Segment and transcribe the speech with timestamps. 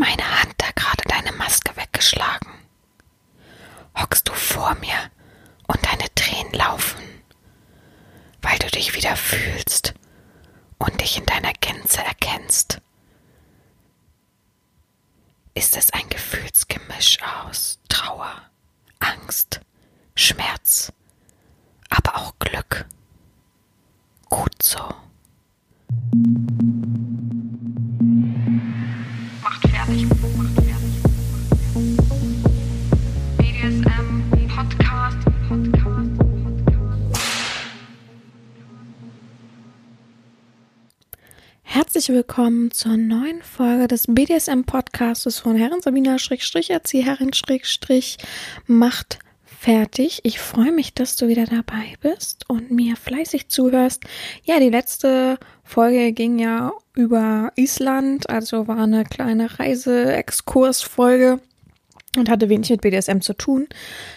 [0.00, 2.50] meine Hand da gerade deine Maske weggeschlagen?
[3.96, 5.10] Hockst du vor mir
[5.66, 7.02] und deine Tränen laufen,
[8.40, 9.79] weil du dich wieder fühlst
[42.12, 46.68] willkommen zur neuen Folge des BDSM Podcasts von Herren Sabina Schrägstrich
[48.66, 50.18] macht fertig.
[50.24, 54.02] Ich freue mich, dass du wieder dabei bist und mir fleißig zuhörst.
[54.42, 61.38] Ja, die letzte Folge ging ja über Island, also war eine kleine Reise-Exkurs-Folge
[62.16, 63.68] und hatte wenig mit BDSM zu tun.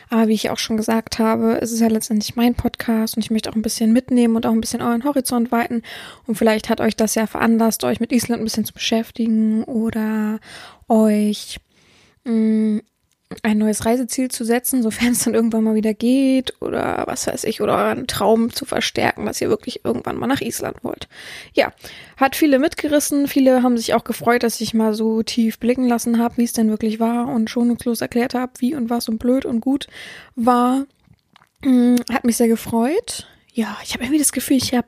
[0.10, 3.32] Aber wie ich auch schon gesagt habe, es ist ja letztendlich mein Podcast und ich
[3.32, 5.84] möchte auch ein bisschen mitnehmen und auch ein bisschen euren Horizont weiten.
[6.26, 10.40] Und vielleicht hat euch das ja veranlasst, euch mit Island ein bisschen zu beschäftigen oder
[10.88, 11.60] euch
[12.24, 12.82] mh,
[13.44, 17.44] ein neues Reiseziel zu setzen, sofern es dann irgendwann mal wieder geht oder was weiß
[17.46, 21.08] ich, oder euren Traum zu verstärken, dass ihr wirklich irgendwann mal nach Island wollt.
[21.54, 21.74] Ja,
[22.18, 26.20] hat viele mitgerissen, viele haben sich auch gefreut, dass ich mal so tief blicken lassen
[26.20, 29.46] habe, wie es denn wirklich war und schonungslos erklärt habe, wie und was und blöd
[29.46, 29.88] und gut
[30.36, 30.86] war.
[31.64, 33.28] Hm, Hat mich sehr gefreut.
[33.54, 34.88] Ja, ich habe irgendwie das Gefühl, ich habe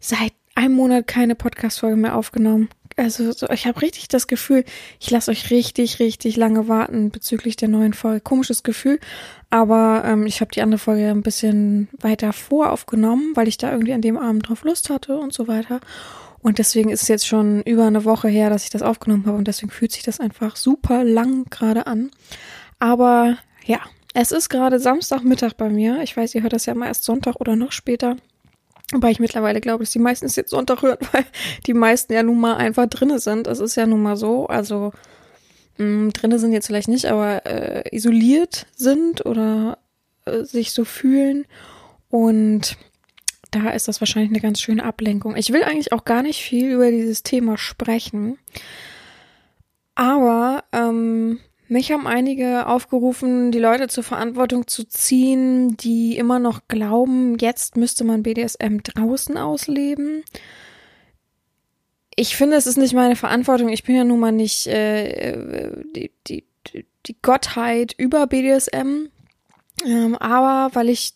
[0.00, 2.68] seit einem Monat keine Podcast-Folge mehr aufgenommen.
[2.96, 4.64] Also so, ich habe richtig das Gefühl,
[5.00, 8.20] ich lasse euch richtig, richtig lange warten bezüglich der neuen Folge.
[8.20, 9.00] Komisches Gefühl,
[9.50, 13.72] aber ähm, ich habe die andere Folge ein bisschen weiter vor aufgenommen, weil ich da
[13.72, 15.80] irgendwie an dem Abend drauf Lust hatte und so weiter.
[16.40, 19.38] Und deswegen ist es jetzt schon über eine Woche her, dass ich das aufgenommen habe
[19.38, 22.10] und deswegen fühlt sich das einfach super lang gerade an.
[22.78, 23.78] Aber ja,
[24.12, 26.02] es ist gerade Samstagmittag bei mir.
[26.02, 28.16] Ich weiß, ihr hört das ja mal erst Sonntag oder noch später.
[28.92, 31.24] Wobei ich mittlerweile glaube, dass die meisten es jetzt Sonntag hören, weil
[31.66, 33.46] die meisten ja nun mal einfach drinne sind.
[33.46, 34.46] Es ist ja nun mal so.
[34.46, 34.92] Also
[35.78, 39.78] mh, drinne sind jetzt vielleicht nicht, aber äh, isoliert sind oder
[40.26, 41.46] äh, sich so fühlen.
[42.08, 42.76] Und
[43.50, 45.36] da ist das wahrscheinlich eine ganz schöne Ablenkung.
[45.36, 48.38] Ich will eigentlich auch gar nicht viel über dieses Thema sprechen.
[49.94, 51.38] Aber ähm,
[51.72, 57.76] mich haben einige aufgerufen, die Leute zur Verantwortung zu ziehen, die immer noch glauben, jetzt
[57.76, 60.22] müsste man BDSM draußen ausleben.
[62.14, 63.70] Ich finde, es ist nicht meine Verantwortung.
[63.70, 66.44] Ich bin ja nun mal nicht äh, die, die,
[67.06, 69.08] die Gottheit über BDSM.
[69.86, 71.14] Ähm, aber weil ich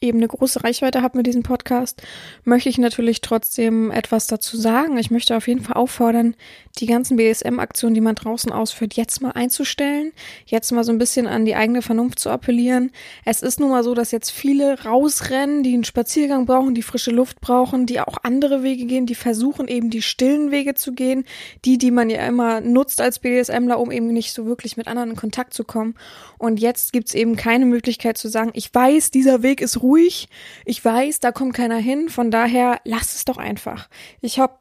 [0.00, 2.02] eben eine große Reichweite habe mit diesem Podcast,
[2.44, 4.96] möchte ich natürlich trotzdem etwas dazu sagen.
[4.98, 6.34] Ich möchte auf jeden Fall auffordern,
[6.78, 10.12] die ganzen BDSM-Aktionen, die man draußen ausführt, jetzt mal einzustellen,
[10.46, 12.92] jetzt mal so ein bisschen an die eigene Vernunft zu appellieren.
[13.24, 17.10] Es ist nun mal so, dass jetzt viele rausrennen, die einen Spaziergang brauchen, die frische
[17.10, 21.24] Luft brauchen, die auch andere Wege gehen, die versuchen eben die stillen Wege zu gehen,
[21.64, 25.10] die, die man ja immer nutzt als BDSMler, um eben nicht so wirklich mit anderen
[25.10, 25.94] in Kontakt zu kommen.
[26.38, 30.84] Und jetzt gibt's eben keine Möglichkeit zu sagen, ich weiß, dieser Weg ist ruhig, ich
[30.84, 33.88] weiß, da kommt keiner hin, von daher lass es doch einfach.
[34.20, 34.54] Ich habe,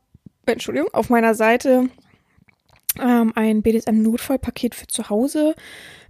[0.45, 1.89] Entschuldigung, auf meiner Seite
[3.01, 5.55] ähm, ein BDSM-Notfallpaket für zu Hause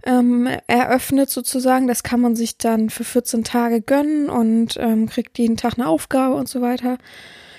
[0.04, 1.86] ähm, eröffnet sozusagen.
[1.88, 5.88] Das kann man sich dann für 14 Tage gönnen und ähm, kriegt jeden Tag eine
[5.88, 6.98] Aufgabe und so weiter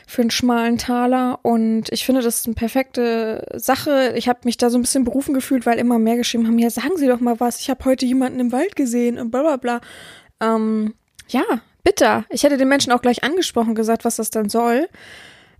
[0.07, 1.39] für einen schmalen Taler.
[1.43, 4.13] Und ich finde, das ist eine perfekte Sache.
[4.15, 6.69] Ich habe mich da so ein bisschen berufen gefühlt, weil immer mehr geschrieben haben, ja,
[6.69, 9.57] sagen Sie doch mal was, ich habe heute jemanden im Wald gesehen und bla bla
[9.57, 9.81] bla.
[10.39, 10.93] Ähm,
[11.27, 11.43] ja,
[11.83, 12.25] bitter.
[12.29, 14.87] Ich hätte den Menschen auch gleich angesprochen, gesagt, was das dann soll.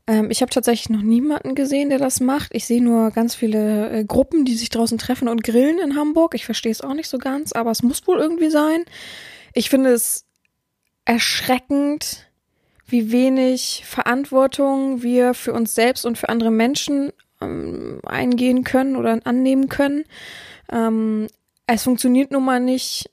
[0.07, 2.53] Ähm, ich habe tatsächlich noch niemanden gesehen, der das macht.
[2.53, 6.33] Ich sehe nur ganz viele äh, Gruppen, die sich draußen treffen und grillen in Hamburg.
[6.33, 8.85] Ich verstehe es auch nicht so ganz, aber es muss wohl irgendwie sein.
[9.53, 10.25] Ich finde es
[11.06, 12.27] erschreckend,
[12.85, 17.11] wie wenig Verantwortung wir für uns selbst und für andere Menschen
[17.41, 20.06] ähm, eingehen können oder annehmen können.
[20.71, 21.27] Ähm,
[21.65, 23.09] es funktioniert nun mal nicht,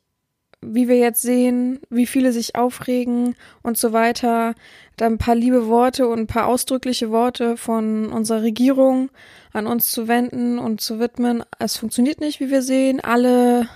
[0.72, 4.54] wie wir jetzt sehen, wie viele sich aufregen und so weiter.
[4.96, 9.10] Da ein paar liebe Worte und ein paar ausdrückliche Worte von unserer Regierung
[9.52, 11.42] an uns zu wenden und zu widmen.
[11.58, 13.00] Es funktioniert nicht, wie wir sehen.
[13.00, 13.68] Alle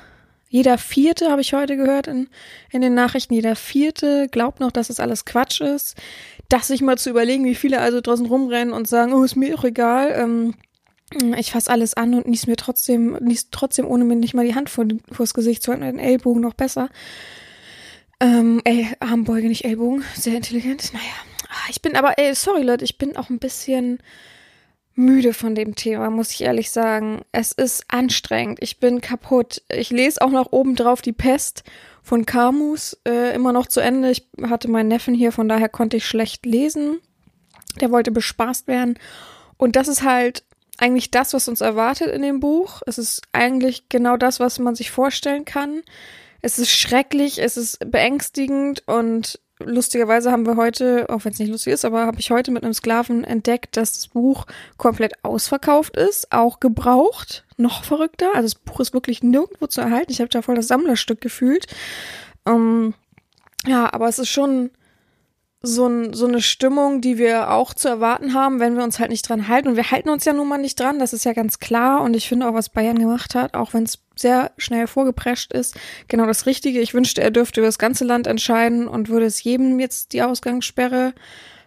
[0.50, 2.28] jeder Vierte, habe ich heute gehört in,
[2.70, 5.96] in den Nachrichten, jeder Vierte glaubt noch, dass es alles Quatsch ist.
[6.48, 9.58] Das sich mal zu überlegen, wie viele also draußen rumrennen und sagen, oh, ist mir
[9.58, 10.54] auch egal, ähm,
[11.36, 14.54] ich fasse alles an und nies mir trotzdem, nies trotzdem, ohne mir nicht mal die
[14.54, 16.90] Hand vor, vors Gesicht zu halten, den Ellbogen noch besser.
[18.20, 20.92] Ähm, ey, Armbeuge, nicht Ellbogen, sehr intelligent.
[20.92, 21.14] Naja,
[21.48, 23.98] Ah, ich bin aber, ey, sorry Leute, ich bin auch ein bisschen
[24.94, 27.22] müde von dem Thema, muss ich ehrlich sagen.
[27.32, 28.58] Es ist anstrengend.
[28.60, 29.62] Ich bin kaputt.
[29.70, 31.62] Ich lese auch noch obendrauf die Pest
[32.02, 34.10] von Camus äh, immer noch zu Ende.
[34.10, 36.98] Ich hatte meinen Neffen hier, von daher konnte ich schlecht lesen.
[37.80, 38.98] Der wollte bespaßt werden.
[39.56, 40.44] Und das ist halt
[40.78, 42.82] eigentlich das, was uns erwartet in dem Buch.
[42.86, 45.82] Es ist eigentlich genau das, was man sich vorstellen kann.
[46.40, 51.50] Es ist schrecklich, es ist beängstigend und lustigerweise haben wir heute, auch wenn es nicht
[51.50, 54.46] lustig ist, aber habe ich heute mit einem Sklaven entdeckt, dass das Buch
[54.76, 58.28] komplett ausverkauft ist, auch gebraucht, noch verrückter.
[58.34, 60.12] Also das Buch ist wirklich nirgendwo zu erhalten.
[60.12, 61.66] Ich habe da voll das Sammlerstück gefühlt.
[62.46, 62.94] Ähm,
[63.66, 64.70] ja, aber es ist schon
[65.60, 69.10] so, ein, so eine Stimmung, die wir auch zu erwarten haben, wenn wir uns halt
[69.10, 69.68] nicht dran halten.
[69.68, 72.02] Und wir halten uns ja nun mal nicht dran, das ist ja ganz klar.
[72.02, 75.76] Und ich finde auch, was Bayern gemacht hat, auch wenn es sehr schnell vorgeprescht ist,
[76.06, 76.80] genau das Richtige.
[76.80, 80.22] Ich wünschte, er dürfte über das ganze Land entscheiden und würde es jedem jetzt die
[80.22, 81.12] Ausgangssperre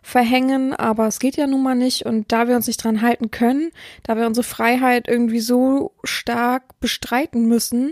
[0.01, 2.05] verhängen, aber es geht ja nun mal nicht.
[2.05, 3.71] Und da wir uns nicht dran halten können,
[4.03, 7.91] da wir unsere Freiheit irgendwie so stark bestreiten müssen,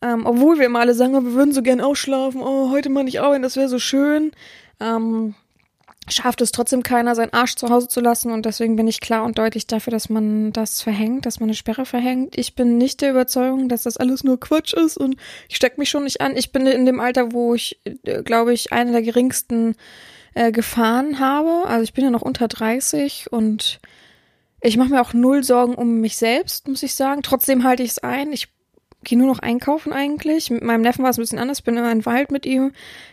[0.00, 3.04] ähm, obwohl wir immer alle sagen, oh, wir würden so gern ausschlafen, oh, heute mal
[3.04, 4.32] nicht arbeiten, das wäre so schön,
[4.80, 5.34] ähm,
[6.08, 9.24] schafft es trotzdem keiner, seinen Arsch zu Hause zu lassen und deswegen bin ich klar
[9.24, 12.36] und deutlich dafür, dass man das verhängt, dass man eine Sperre verhängt.
[12.36, 15.16] Ich bin nicht der Überzeugung, dass das alles nur Quatsch ist und
[15.48, 16.36] ich stecke mich schon nicht an.
[16.36, 19.76] Ich bin in dem Alter, wo ich, äh, glaube ich, eine der geringsten
[20.34, 21.66] äh, Gefahren habe.
[21.66, 23.80] Also ich bin ja noch unter 30 und
[24.60, 27.22] ich mache mir auch null Sorgen um mich selbst, muss ich sagen.
[27.22, 28.32] Trotzdem halte ich es ein.
[28.32, 28.48] Ich
[29.04, 30.50] gehe nur noch einkaufen eigentlich.
[30.50, 31.58] Mit meinem Neffen war es ein bisschen anders.
[31.60, 32.72] Ich bin in einen Wald mit ihm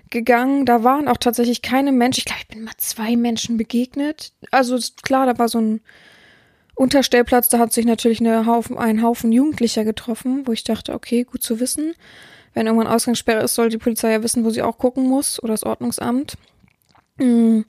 [0.10, 0.66] gegangen.
[0.66, 2.20] Da waren auch tatsächlich keine Menschen.
[2.20, 4.34] Ich glaube, ich bin mal zwei Menschen begegnet.
[4.52, 5.82] Also klar, da war so ein
[6.76, 7.50] Unterstellplatz.
[7.50, 11.44] Da hat sich natürlich eine Haufen, ein Haufen Jugendlicher getroffen, wo ich dachte, okay, gut
[11.44, 11.94] zu wissen.
[12.54, 15.54] Wenn irgendwann Ausgangssperre ist, soll die Polizei ja wissen, wo sie auch gucken muss oder
[15.54, 16.38] das Ordnungsamt.
[17.18, 17.66] Mhm.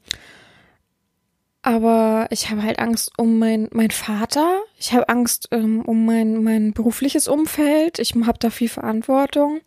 [1.63, 4.61] Aber ich habe halt Angst um mein, mein Vater.
[4.79, 8.01] Ich habe Angst ähm, um mein, mein berufliches Umfeld.
[8.01, 9.61] Ich habe da viel Verantwortung.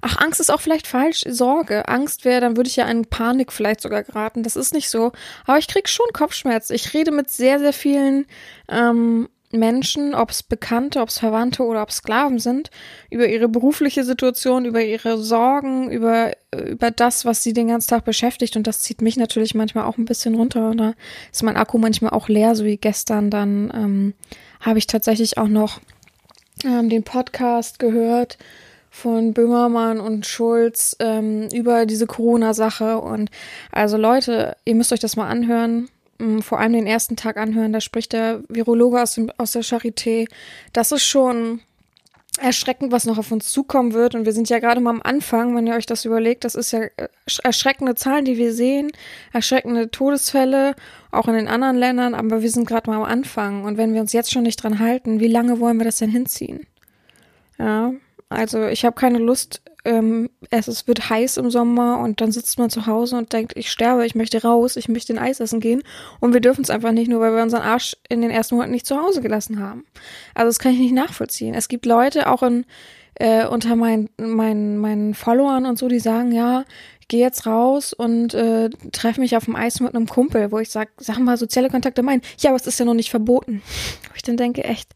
[0.00, 1.22] Ach, Angst ist auch vielleicht falsch.
[1.28, 1.88] Sorge.
[1.88, 4.42] Angst wäre, dann würde ich ja in Panik vielleicht sogar geraten.
[4.42, 5.12] Das ist nicht so.
[5.46, 6.70] Aber ich krieg schon Kopfschmerz.
[6.70, 8.26] Ich rede mit sehr, sehr vielen
[8.68, 9.28] ähm,
[9.58, 12.70] Menschen, ob es Bekannte, ob es Verwandte oder ob Sklaven sind,
[13.10, 18.04] über ihre berufliche Situation, über ihre Sorgen, über, über das, was sie den ganzen Tag
[18.04, 18.56] beschäftigt.
[18.56, 20.70] Und das zieht mich natürlich manchmal auch ein bisschen runter.
[20.70, 20.94] Und da
[21.32, 23.30] ist mein Akku manchmal auch leer, so wie gestern.
[23.30, 24.14] Dann ähm,
[24.60, 25.80] habe ich tatsächlich auch noch
[26.64, 28.38] ähm, den Podcast gehört
[28.90, 32.98] von Böhmermann und Schulz ähm, über diese Corona-Sache.
[32.98, 33.30] Und
[33.72, 35.88] also Leute, ihr müsst euch das mal anhören
[36.42, 37.72] vor allem den ersten Tag anhören.
[37.72, 40.26] Da spricht der Virologe aus, dem, aus der Charité.
[40.72, 41.60] Das ist schon
[42.40, 44.14] erschreckend, was noch auf uns zukommen wird.
[44.14, 46.44] Und wir sind ja gerade mal am Anfang, wenn ihr euch das überlegt.
[46.44, 47.08] Das ist ja äh,
[47.42, 48.90] erschreckende Zahlen, die wir sehen,
[49.32, 50.74] erschreckende Todesfälle,
[51.10, 52.14] auch in den anderen Ländern.
[52.14, 53.64] Aber wir sind gerade mal am Anfang.
[53.64, 56.10] Und wenn wir uns jetzt schon nicht dran halten, wie lange wollen wir das denn
[56.10, 56.66] hinziehen?
[57.58, 57.92] Ja,
[58.28, 62.58] also ich habe keine Lust, ähm, es, es wird heiß im Sommer und dann sitzt
[62.58, 65.60] man zu Hause und denkt, ich sterbe, ich möchte raus, ich möchte in Eis essen
[65.60, 65.82] gehen
[66.20, 68.72] und wir dürfen es einfach nicht, nur weil wir unseren Arsch in den ersten Monaten
[68.72, 69.84] nicht zu Hause gelassen haben.
[70.34, 71.54] Also das kann ich nicht nachvollziehen.
[71.54, 72.64] Es gibt Leute auch in
[73.16, 76.64] äh, unter meinen meinen meinen Followern und so, die sagen, ja,
[77.04, 80.58] ich gehe jetzt raus und äh, treffe mich auf dem Eis mit einem Kumpel, wo
[80.58, 82.22] ich sag, sag mal, soziale Kontakte meinen.
[82.38, 83.62] Ja, aber es ist ja noch nicht verboten.
[84.08, 84.88] Wo ich dann denke, echt,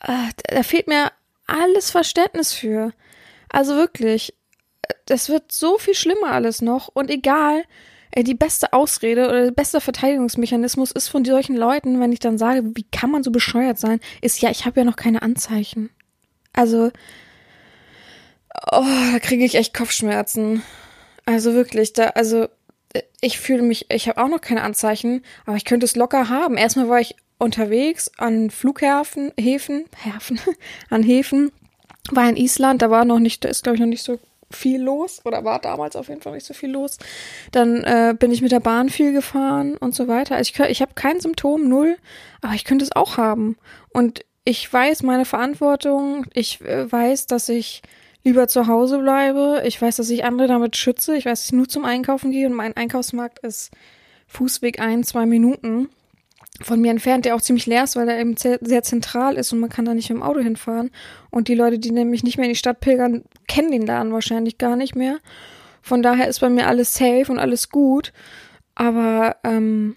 [0.00, 1.10] äh, da fehlt mir
[1.48, 2.92] alles Verständnis für.
[3.50, 4.34] Also wirklich,
[5.06, 7.64] das wird so viel schlimmer alles noch und egal,
[8.16, 12.62] die beste Ausrede oder der beste Verteidigungsmechanismus ist von solchen Leuten, wenn ich dann sage,
[12.74, 15.90] wie kann man so bescheuert sein, ist ja, ich habe ja noch keine Anzeichen.
[16.52, 16.90] Also,
[18.72, 20.62] oh, da kriege ich echt Kopfschmerzen.
[21.26, 22.48] Also wirklich, da, also
[23.20, 26.56] ich fühle mich, ich habe auch noch keine Anzeichen, aber ich könnte es locker haben.
[26.56, 30.40] Erstmal war ich unterwegs an Flughäfen, Häfen, Häfen,
[30.90, 31.52] an Häfen
[32.14, 34.18] war in Island, da war noch nicht, da ist glaube ich noch nicht so
[34.50, 36.98] viel los oder war damals auf jeden Fall nicht so viel los.
[37.52, 40.36] Dann äh, bin ich mit der Bahn viel gefahren und so weiter.
[40.36, 41.96] Also ich, ich habe kein Symptom, null,
[42.40, 43.56] aber ich könnte es auch haben.
[43.90, 47.82] Und ich weiß meine Verantwortung, ich äh, weiß, dass ich
[48.24, 51.52] lieber zu Hause bleibe, ich weiß, dass ich andere damit schütze, ich weiß, dass ich
[51.52, 53.70] nur zum Einkaufen gehe und mein Einkaufsmarkt ist
[54.26, 55.88] Fußweg ein, zwei Minuten
[56.60, 59.60] von mir entfernt, der auch ziemlich leer ist, weil er eben sehr zentral ist und
[59.60, 60.90] man kann da nicht mit dem Auto hinfahren.
[61.30, 64.58] Und die Leute, die nämlich nicht mehr in die Stadt pilgern, kennen den Laden wahrscheinlich
[64.58, 65.18] gar nicht mehr.
[65.82, 68.12] Von daher ist bei mir alles safe und alles gut.
[68.74, 69.96] Aber ähm,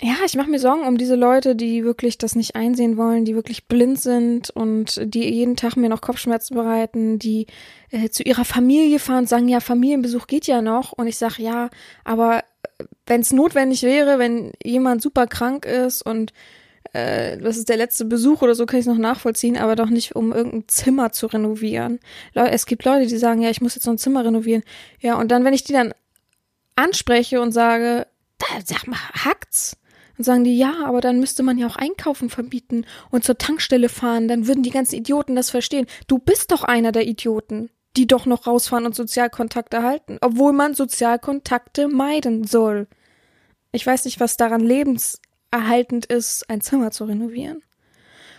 [0.00, 3.34] ja, ich mache mir Sorgen um diese Leute, die wirklich das nicht einsehen wollen, die
[3.34, 7.46] wirklich blind sind und die jeden Tag mir noch Kopfschmerzen bereiten, die
[7.90, 10.92] äh, zu ihrer Familie fahren und sagen, ja, Familienbesuch geht ja noch.
[10.92, 11.70] Und ich sage, ja,
[12.04, 12.44] aber
[13.06, 16.32] wenn es notwendig wäre, wenn jemand super krank ist und
[16.92, 19.90] äh, das ist der letzte Besuch oder so, kann ich es noch nachvollziehen, aber doch
[19.90, 22.00] nicht, um irgendein Zimmer zu renovieren.
[22.34, 24.62] Es gibt Leute, die sagen, ja, ich muss jetzt noch ein Zimmer renovieren.
[25.00, 25.92] Ja, und dann, wenn ich die dann
[26.74, 28.06] anspreche und sage,
[28.38, 29.76] da, sag mal, hackt's?
[30.18, 33.90] Und sagen die, ja, aber dann müsste man ja auch Einkaufen verbieten und zur Tankstelle
[33.90, 35.86] fahren, dann würden die ganzen Idioten das verstehen.
[36.06, 40.74] Du bist doch einer der Idioten, die doch noch rausfahren und Sozialkontakte halten, obwohl man
[40.74, 42.88] Sozialkontakte meiden soll.
[43.72, 47.62] Ich weiß nicht, was daran lebenserhaltend ist, ein Zimmer zu renovieren.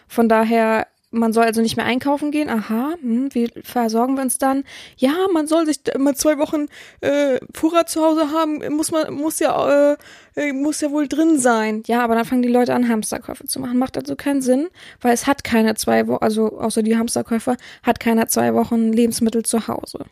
[0.07, 2.49] Von daher man soll also nicht mehr einkaufen gehen.
[2.49, 4.63] Aha, hm, wie versorgen wir uns dann?
[4.97, 6.67] Ja, man soll sich immer zwei Wochen
[7.01, 8.61] äh, Vorrat zu Hause haben.
[8.75, 9.97] Muss man, muss ja, äh,
[10.35, 11.83] äh, muss ja wohl drin sein.
[11.87, 13.77] Ja, aber dann fangen die Leute an, Hamsterkäufe zu machen.
[13.77, 14.67] Macht also keinen Sinn,
[15.01, 19.43] weil es hat keine zwei Wochen, also außer die Hamsterkäufer, hat keiner zwei Wochen Lebensmittel
[19.43, 20.05] zu Hause.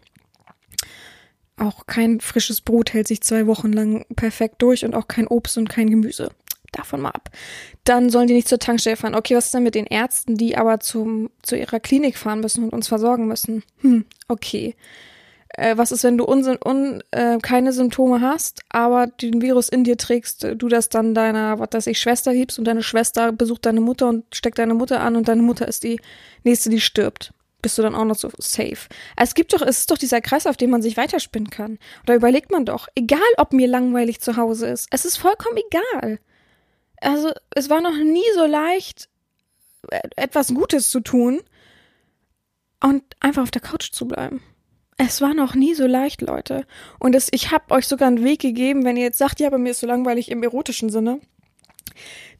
[1.57, 5.57] Auch kein frisches Brot hält sich zwei Wochen lang perfekt durch und auch kein Obst
[5.57, 6.31] und kein Gemüse
[6.75, 7.29] davon mal ab.
[7.83, 9.15] Dann sollen die nicht zur Tankstelle fahren.
[9.15, 12.63] Okay, was ist denn mit den Ärzten, die aber zum, zu ihrer Klinik fahren müssen
[12.63, 13.63] und uns versorgen müssen?
[13.81, 14.75] Hm, okay.
[15.49, 19.83] Äh, was ist, wenn du un, un, äh, keine Symptome hast, aber den Virus in
[19.83, 23.65] dir trägst, du das dann deiner, was weiß ich, Schwester gibst und deine Schwester besucht
[23.65, 25.99] deine Mutter und steckt deine Mutter an und deine Mutter ist die
[26.43, 27.31] nächste, die stirbt
[27.65, 28.87] bist du dann auch noch so safe.
[29.17, 31.79] Es gibt doch, es ist doch dieser Kreis, auf dem man sich weiterspinnen kann.
[32.03, 36.19] Oder überlegt man doch, egal ob mir langweilig zu Hause ist, es ist vollkommen egal
[37.01, 39.09] also es war noch nie so leicht,
[39.89, 41.41] äh, etwas Gutes zu tun
[42.81, 44.41] und einfach auf der Couch zu bleiben.
[44.97, 46.65] Es war noch nie so leicht, Leute.
[46.99, 49.57] Und es, ich habe euch sogar einen Weg gegeben, wenn ihr jetzt sagt, ja, bei
[49.57, 51.19] mir ist so langweilig im erotischen Sinne,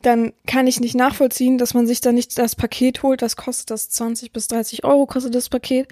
[0.02, 3.22] dann kann ich nicht nachvollziehen, dass man sich da nicht das Paket holt.
[3.22, 5.88] Das kostet das 20 bis 30 Euro, kostet das Paket.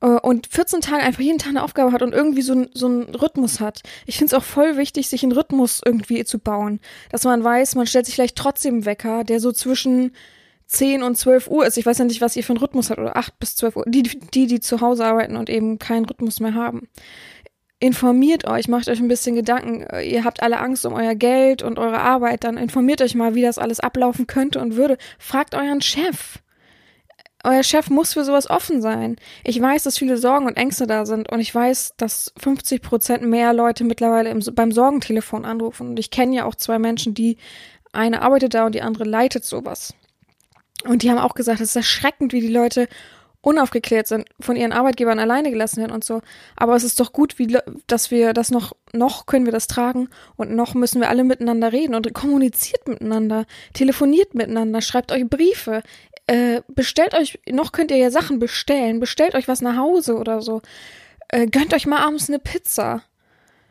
[0.00, 3.14] Äh, und 14 Tage einfach jeden Tag eine Aufgabe hat und irgendwie so, so einen
[3.14, 3.82] Rhythmus hat.
[4.06, 6.80] Ich finde es auch voll wichtig, sich einen Rhythmus irgendwie zu bauen.
[7.10, 10.12] Dass man weiß, man stellt sich vielleicht trotzdem einen Wecker, der so zwischen
[10.66, 11.78] 10 und 12 Uhr ist.
[11.78, 13.84] Ich weiß ja nicht, was ihr für einen Rhythmus habt, oder 8 bis 12 Uhr.
[13.86, 16.88] Die, die, die zu Hause arbeiten und eben keinen Rhythmus mehr haben.
[17.80, 19.86] Informiert euch, macht euch ein bisschen Gedanken.
[20.04, 23.42] Ihr habt alle Angst um euer Geld und eure Arbeit, dann informiert euch mal, wie
[23.42, 24.98] das alles ablaufen könnte und würde.
[25.18, 26.40] Fragt euren Chef
[27.48, 29.16] euer Chef muss für sowas offen sein.
[29.42, 33.22] Ich weiß, dass viele Sorgen und Ängste da sind und ich weiß, dass 50 Prozent
[33.22, 35.88] mehr Leute mittlerweile im, beim Sorgentelefon anrufen.
[35.88, 37.38] Und ich kenne ja auch zwei Menschen, die
[37.92, 39.94] eine arbeitet da und die andere leitet sowas.
[40.84, 42.88] Und die haben auch gesagt, es ist erschreckend, wie die Leute
[43.48, 46.20] unaufgeklärt sind, von ihren Arbeitgebern alleine gelassen werden und so.
[46.56, 50.08] Aber es ist doch gut, wie, dass wir das noch, noch können wir das tragen
[50.36, 55.82] und noch müssen wir alle miteinander reden und kommuniziert miteinander, telefoniert miteinander, schreibt euch Briefe.
[56.26, 60.42] Äh, bestellt euch, noch könnt ihr ja Sachen bestellen, bestellt euch was nach Hause oder
[60.42, 60.60] so.
[61.28, 63.02] Äh, gönnt euch mal abends eine Pizza.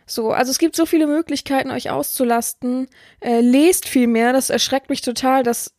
[0.09, 2.87] So, also es gibt so viele Möglichkeiten, euch auszulasten.
[3.19, 4.33] Äh, lest viel mehr.
[4.33, 5.76] Das erschreckt mich total, dass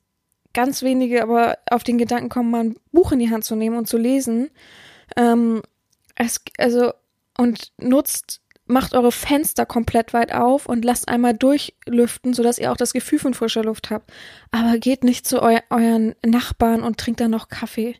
[0.59, 3.79] ganz wenige aber auf den Gedanken kommen, mal ein Buch in die Hand zu nehmen
[3.79, 4.51] und zu lesen.
[5.17, 5.63] Ähm,
[6.17, 6.93] es, also,
[7.37, 12.77] und nutzt macht eure Fenster komplett weit auf und lasst einmal durchlüften, sodass ihr auch
[12.77, 14.13] das Gefühl von frischer Luft habt.
[14.51, 17.95] Aber geht nicht zu eu euren Nachbarn und trinkt dann noch Kaffee.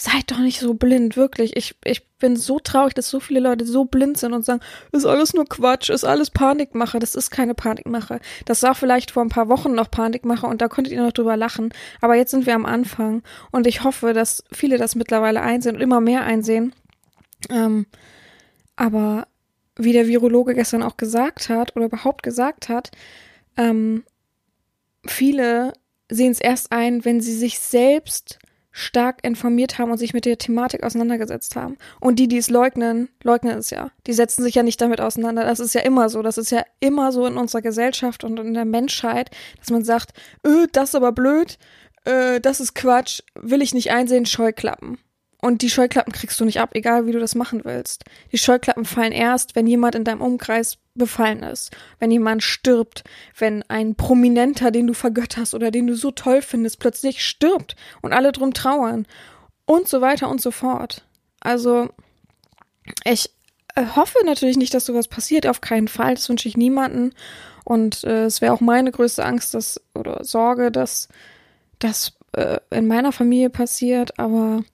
[0.00, 1.56] Seid doch nicht so blind, wirklich.
[1.56, 4.60] Ich, ich bin so traurig, dass so viele Leute so blind sind und sagen,
[4.92, 7.00] ist alles nur Quatsch, ist alles Panikmache.
[7.00, 8.20] Das ist keine Panikmache.
[8.44, 11.36] Das war vielleicht vor ein paar Wochen noch Panikmache und da konntet ihr noch drüber
[11.36, 11.74] lachen.
[12.00, 15.82] Aber jetzt sind wir am Anfang und ich hoffe, dass viele das mittlerweile einsehen und
[15.82, 16.72] immer mehr einsehen.
[17.50, 17.86] Ähm,
[18.76, 19.26] aber
[19.74, 22.92] wie der Virologe gestern auch gesagt hat oder überhaupt gesagt hat,
[23.56, 24.04] ähm,
[25.04, 25.72] viele
[26.08, 28.38] sehen es erst ein, wenn sie sich selbst
[28.78, 31.76] stark informiert haben und sich mit der Thematik auseinandergesetzt haben.
[32.00, 33.90] Und die, die es leugnen, leugnen es ja.
[34.06, 35.44] Die setzen sich ja nicht damit auseinander.
[35.44, 36.22] Das ist ja immer so.
[36.22, 40.12] Das ist ja immer so in unserer Gesellschaft und in der Menschheit, dass man sagt,
[40.46, 41.58] öh, das ist aber blöd,
[42.04, 44.98] äh, das ist Quatsch, will ich nicht einsehen, Scheuklappen.
[45.40, 48.04] Und die Scheuklappen kriegst du nicht ab, egal wie du das machen willst.
[48.32, 53.04] Die Scheuklappen fallen erst, wenn jemand in deinem Umkreis befallen ist, wenn jemand stirbt,
[53.38, 58.12] wenn ein Prominenter, den du vergötterst oder den du so toll findest, plötzlich stirbt und
[58.12, 59.06] alle drum trauern
[59.64, 61.06] und so weiter und so fort.
[61.40, 61.88] Also
[63.04, 63.30] ich
[63.74, 67.14] äh, hoffe natürlich nicht, dass sowas passiert, auf keinen Fall, das wünsche ich niemanden
[67.64, 71.08] und äh, es wäre auch meine größte Angst, dass oder Sorge, dass
[71.78, 74.64] das äh, in meiner Familie passiert, aber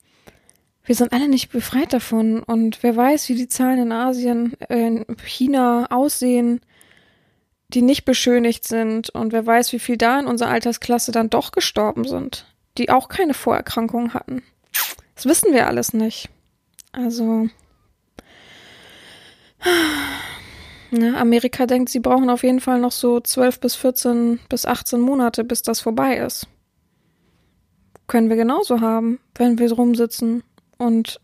[0.85, 2.43] wir sind alle nicht befreit davon.
[2.43, 6.61] Und wer weiß, wie die Zahlen in Asien, äh, in China aussehen,
[7.69, 9.11] die nicht beschönigt sind.
[9.11, 13.09] Und wer weiß, wie viel da in unserer Altersklasse dann doch gestorben sind, die auch
[13.09, 14.43] keine Vorerkrankungen hatten.
[15.15, 16.29] Das wissen wir alles nicht.
[16.93, 17.49] Also.
[20.91, 25.01] Ne, Amerika denkt, sie brauchen auf jeden Fall noch so 12 bis 14 bis 18
[25.01, 26.47] Monate, bis das vorbei ist.
[28.07, 30.45] können wir genauso haben, wenn wir rumsitzen
[30.79, 31.21] und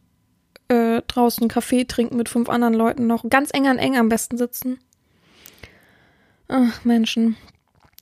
[0.69, 3.25] äh, draußen Kaffee trinken mit fünf anderen Leuten noch.
[3.29, 4.79] Ganz eng an eng am besten sitzen.
[6.49, 7.37] Ach, Menschen.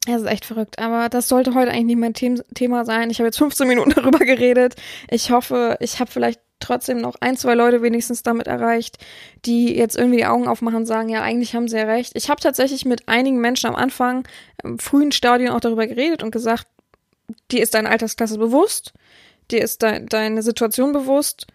[0.06, 0.78] Das ist echt verrückt.
[0.78, 3.10] Aber das sollte heute eigentlich nicht mein The Thema sein.
[3.10, 4.76] Ich habe jetzt 15 Minuten darüber geredet.
[5.10, 8.98] Ich hoffe, ich habe vielleicht trotzdem noch ein, zwei Leute wenigstens damit erreicht,
[9.44, 12.12] die jetzt irgendwie die Augen aufmachen und sagen, ja, eigentlich haben sie ja recht.
[12.16, 14.26] Ich habe tatsächlich mit einigen Menschen am Anfang,
[14.62, 16.66] im frühen Stadion auch darüber geredet und gesagt,
[17.50, 18.92] dir ist deine Altersklasse bewusst,
[19.50, 21.46] dir ist de deine Situation bewusst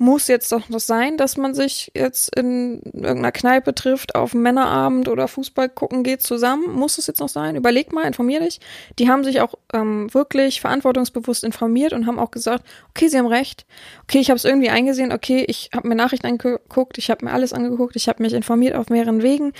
[0.00, 5.08] muss jetzt doch das sein, dass man sich jetzt in irgendeiner Kneipe trifft, auf Männerabend
[5.08, 6.72] oder Fußball gucken geht zusammen?
[6.72, 7.54] Muss es jetzt noch sein?
[7.54, 8.60] Überleg mal, informier dich.
[8.98, 13.26] Die haben sich auch ähm, wirklich verantwortungsbewusst informiert und haben auch gesagt, okay, sie haben
[13.26, 13.66] recht.
[14.04, 15.12] Okay, ich habe es irgendwie eingesehen.
[15.12, 18.76] Okay, ich habe mir Nachrichten angeguckt, ich habe mir alles angeguckt, ich habe mich informiert
[18.76, 19.52] auf mehreren Wegen.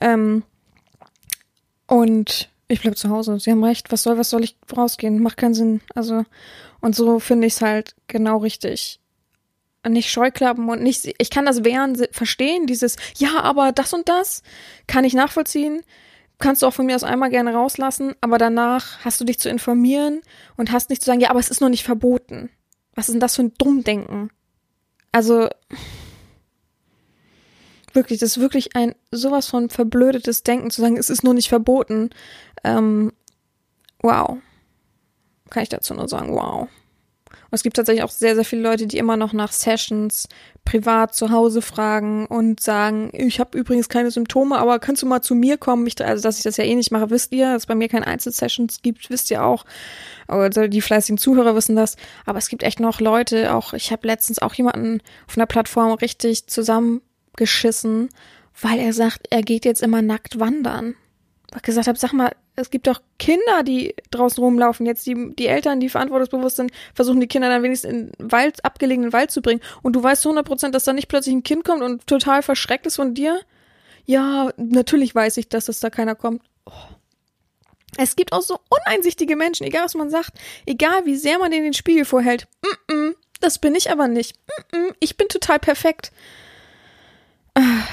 [0.00, 0.44] Ähm,
[1.88, 3.38] und ich bleib zu Hause.
[3.40, 3.90] Sie haben recht.
[3.90, 5.22] Was soll, was soll ich rausgehen?
[5.22, 5.80] Macht keinen Sinn.
[5.94, 6.24] Also,
[6.80, 9.00] und so finde ich es halt genau richtig
[9.88, 14.42] nicht Scheuklappen und nicht, ich kann das Wehren verstehen, dieses, ja, aber das und das
[14.86, 15.82] kann ich nachvollziehen.
[16.38, 19.48] Kannst du auch von mir aus einmal gerne rauslassen, aber danach hast du dich zu
[19.48, 20.20] informieren
[20.56, 22.48] und hast nicht zu sagen, ja, aber es ist noch nicht verboten.
[22.94, 24.30] Was ist denn das für ein Dummdenken?
[25.10, 25.48] Also,
[27.92, 31.48] wirklich, das ist wirklich ein sowas von verblödetes Denken zu sagen, es ist nur nicht
[31.48, 32.10] verboten.
[32.64, 33.12] Ähm,
[34.00, 34.38] wow.
[35.50, 36.68] Kann ich dazu nur sagen, wow.
[37.50, 40.28] Und es gibt tatsächlich auch sehr, sehr viele Leute, die immer noch nach Sessions
[40.66, 45.22] privat zu Hause fragen und sagen, ich habe übrigens keine Symptome, aber kannst du mal
[45.22, 45.86] zu mir kommen?
[45.86, 47.88] Ich, also, dass ich das ja eh nicht mache, wisst ihr, dass es bei mir
[47.88, 49.64] keine Einzelsessions gibt, wisst ihr auch.
[50.26, 51.96] Also die fleißigen Zuhörer wissen das.
[52.26, 55.92] Aber es gibt echt noch Leute, auch ich habe letztens auch jemanden auf einer Plattform
[55.92, 58.10] richtig zusammengeschissen,
[58.60, 60.96] weil er sagt, er geht jetzt immer nackt wandern.
[61.62, 64.84] Gesagt habe, sag mal, es gibt doch Kinder, die draußen rumlaufen.
[64.84, 69.14] Jetzt die, die Eltern, die verantwortungsbewusst sind, versuchen die Kinder dann wenigstens in Wald, abgelegenen
[69.14, 69.60] Wald zu bringen.
[69.82, 72.42] Und du weißt zu 100 Prozent, dass da nicht plötzlich ein Kind kommt und total
[72.42, 73.40] verschreckt ist von dir?
[74.04, 76.42] Ja, natürlich weiß ich, dass das da keiner kommt.
[76.66, 76.72] Oh.
[77.96, 80.32] Es gibt auch so uneinsichtige Menschen, egal was man sagt,
[80.66, 82.46] egal wie sehr man denen den Spiegel vorhält.
[82.62, 84.36] Mm -mm, das bin ich aber nicht.
[84.72, 86.12] Mm ich bin total perfekt.
[87.54, 87.84] Ah.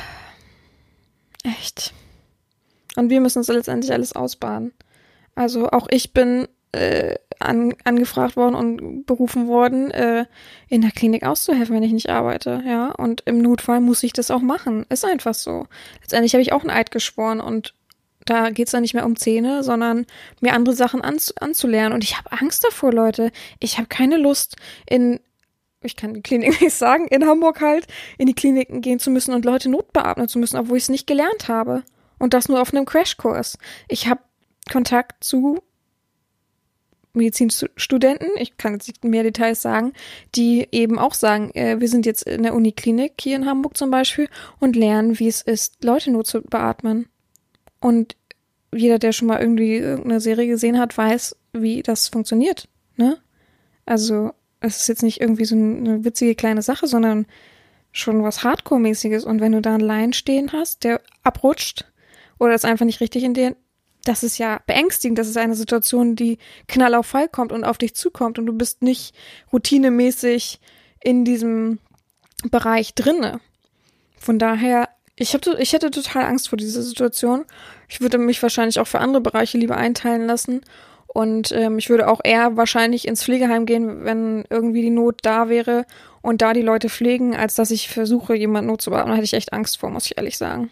[1.44, 1.94] Echt.
[2.96, 4.74] Und wir müssen uns letztendlich alles ausbaden.
[5.36, 10.26] Also auch ich bin äh, an, angefragt worden und berufen worden, äh,
[10.70, 12.92] in der Klinik auszuhelfen, wenn ich nicht arbeite, ja.
[12.92, 14.86] Und im Notfall muss ich das auch machen.
[14.90, 15.68] Ist einfach so.
[16.02, 17.74] Letztendlich habe ich auch einen Eid geschworen und
[18.26, 20.06] da geht's dann nicht mehr um Zähne, sondern
[20.42, 21.94] mir andere Sachen anz anzulernen.
[21.94, 23.32] Und ich habe Angst davor, Leute.
[23.60, 24.56] Ich habe keine Lust,
[24.90, 25.20] in,
[25.82, 27.86] ich kann die Klinik nicht sagen, in Hamburg halt,
[28.18, 31.08] in die Kliniken gehen zu müssen und Leute notbeatmen zu müssen, obwohl ich es nicht
[31.08, 31.84] gelernt habe.
[32.20, 33.58] Und das nur auf einem Crashkurs.
[33.88, 34.22] Ich habe
[34.72, 35.62] Kontakt zu
[37.16, 39.94] Medizinstudenten, ich kann jetzt nicht mehr Details sagen,
[40.36, 43.90] die eben auch sagen, äh, wir sind jetzt in der Uniklinik hier in Hamburg zum
[43.90, 44.28] Beispiel
[44.60, 47.08] und lernen, wie es ist, Leute nur zu beatmen.
[47.80, 48.16] Und
[48.74, 52.68] jeder, der schon mal irgendwie irgendeine Serie gesehen hat, weiß, wie das funktioniert.
[52.98, 53.18] Ne?
[53.86, 57.26] Also es ist jetzt nicht irgendwie so eine witzige kleine Sache, sondern
[57.92, 59.24] schon was Hardcore-mäßiges.
[59.24, 61.86] Und wenn du da einen Laien stehen hast, der abrutscht,
[62.40, 63.56] oder ist einfach nicht richtig in dir,
[64.06, 65.18] das ist ja beängstigend.
[65.18, 68.54] Das ist eine Situation, die knall auf Fall kommt und auf dich zukommt und du
[68.54, 69.16] bist nicht
[69.52, 70.60] routinemäßig
[71.04, 71.80] in diesem
[72.50, 73.40] Bereich drinne.
[74.18, 77.46] Von daher, ich, hab, ich hätte total Angst vor dieser Situation.
[77.90, 80.62] Ich würde mich wahrscheinlich auch für andere Bereiche lieber einteilen lassen.
[81.08, 85.48] Und ähm, ich würde auch eher wahrscheinlich ins Pflegeheim gehen, wenn irgendwie die Not da
[85.48, 85.86] wäre
[86.22, 89.12] und da die Leute pflegen, als dass ich versuche, jemand Not zu beatmen.
[89.12, 90.72] Da hätte ich echt Angst vor, muss ich ehrlich sagen.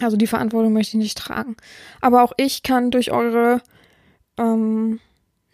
[0.00, 1.56] Also die Verantwortung möchte ich nicht tragen.
[2.00, 3.62] Aber auch ich kann durch eure
[4.38, 5.00] ähm,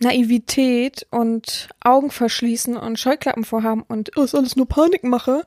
[0.00, 5.44] Naivität und Augen verschließen und Scheuklappen vorhaben und oh, ist alles nur Panikmache,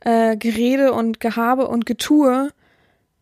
[0.00, 2.50] äh, Gerede und Gehabe und Getue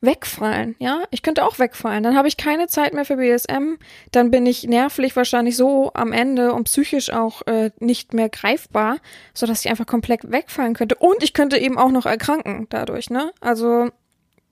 [0.00, 1.02] wegfallen, ja?
[1.11, 2.04] Ich könnte auch wegfallen.
[2.04, 3.78] Dann habe ich keine Zeit mehr für BSM.
[4.12, 8.98] Dann bin ich nervlich wahrscheinlich so am Ende und psychisch auch äh, nicht mehr greifbar,
[9.35, 10.94] so dass ich einfach komplett wegfallen könnte.
[10.94, 13.33] Und ich könnte eben auch noch erkranken dadurch, ne?
[13.40, 13.90] Also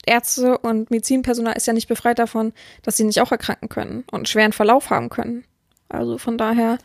[0.07, 4.14] Ärzte und Medizinpersonal ist ja nicht befreit davon, dass sie nicht auch erkranken können und
[4.14, 5.45] einen schweren Verlauf haben können.
[5.88, 6.79] Also von daher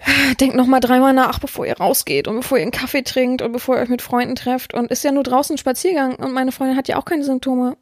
[0.40, 3.52] denkt noch mal dreimal nach, bevor ihr rausgeht und bevor ihr einen Kaffee trinkt und
[3.52, 4.74] bevor ihr euch mit Freunden trefft.
[4.74, 7.76] Und ist ja nur draußen Spaziergang und meine Freundin hat ja auch keine Symptome.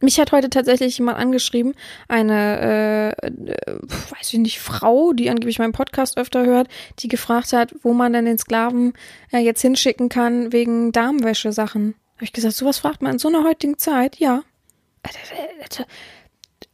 [0.00, 1.74] Mich hat heute tatsächlich jemand angeschrieben,
[2.06, 3.78] eine, äh, äh,
[4.10, 8.12] weiß ich nicht, Frau, die angeblich meinen Podcast öfter hört, die gefragt hat, wo man
[8.12, 8.92] denn den Sklaven
[9.32, 11.94] äh, jetzt hinschicken kann wegen Darmwäsche-Sachen.
[12.16, 14.16] Habe ich gesagt, sowas fragt man in so einer heutigen Zeit?
[14.16, 14.42] Ja.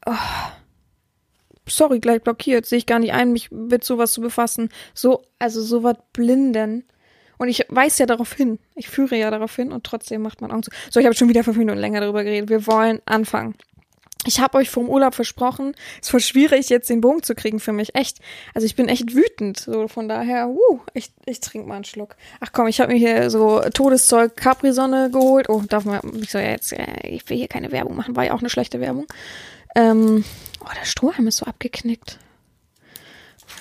[0.06, 0.12] Oh.
[1.66, 2.66] sorry, gleich blockiert.
[2.66, 4.68] Sehe ich gar nicht ein, mich mit sowas zu befassen.
[4.94, 6.84] So, also sowas blinden.
[7.38, 8.60] Und ich weiß ja darauf hin.
[8.76, 10.70] Ich führe ja darauf hin und trotzdem macht man Augen zu.
[10.90, 12.48] So, ich habe schon wieder fünf Minuten länger darüber geredet.
[12.48, 13.56] Wir wollen anfangen.
[14.24, 17.72] Ich habe euch vom Urlaub versprochen, es voll schwierig, jetzt den Bogen zu kriegen für
[17.72, 17.94] mich.
[17.96, 18.18] Echt.
[18.54, 19.58] Also ich bin echt wütend.
[19.58, 22.16] So von daher, uh, ich, ich trinke mal einen Schluck.
[22.40, 25.48] Ach komm, ich habe mir hier so Todeszeug Capri-Sonne geholt.
[25.48, 28.24] Oh, darf man, ich soll ja jetzt, äh, ich will hier keine Werbung machen, war
[28.24, 29.06] ja auch eine schlechte Werbung.
[29.74, 30.24] Ähm,
[30.60, 32.18] oh, der Strohhalm ist so abgeknickt.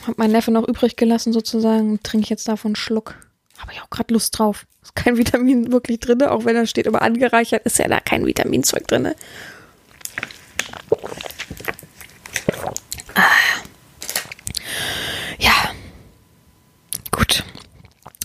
[0.05, 3.15] Hab mein Neffe noch übrig gelassen sozusagen, trinke ich jetzt davon einen Schluck.
[3.57, 4.65] Habe ich auch gerade Lust drauf.
[4.83, 8.25] Ist kein Vitamin wirklich drinne, auch wenn da steht immer angereichert, ist ja da kein
[8.25, 9.15] Vitaminzeug drinne.
[13.15, 13.29] Ah.
[15.39, 15.51] Ja.
[17.11, 17.43] Gut.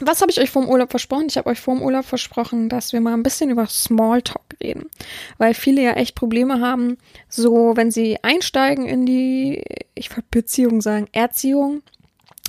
[0.01, 1.27] Was habe ich euch vom Urlaub versprochen?
[1.29, 4.91] Ich habe euch vom Urlaub versprochen, dass wir mal ein bisschen über Smalltalk reden.
[5.39, 6.99] Weil viele ja echt Probleme haben,
[7.29, 9.63] so wenn sie einsteigen in die,
[9.95, 11.83] ich würde Beziehung sagen, Erziehung,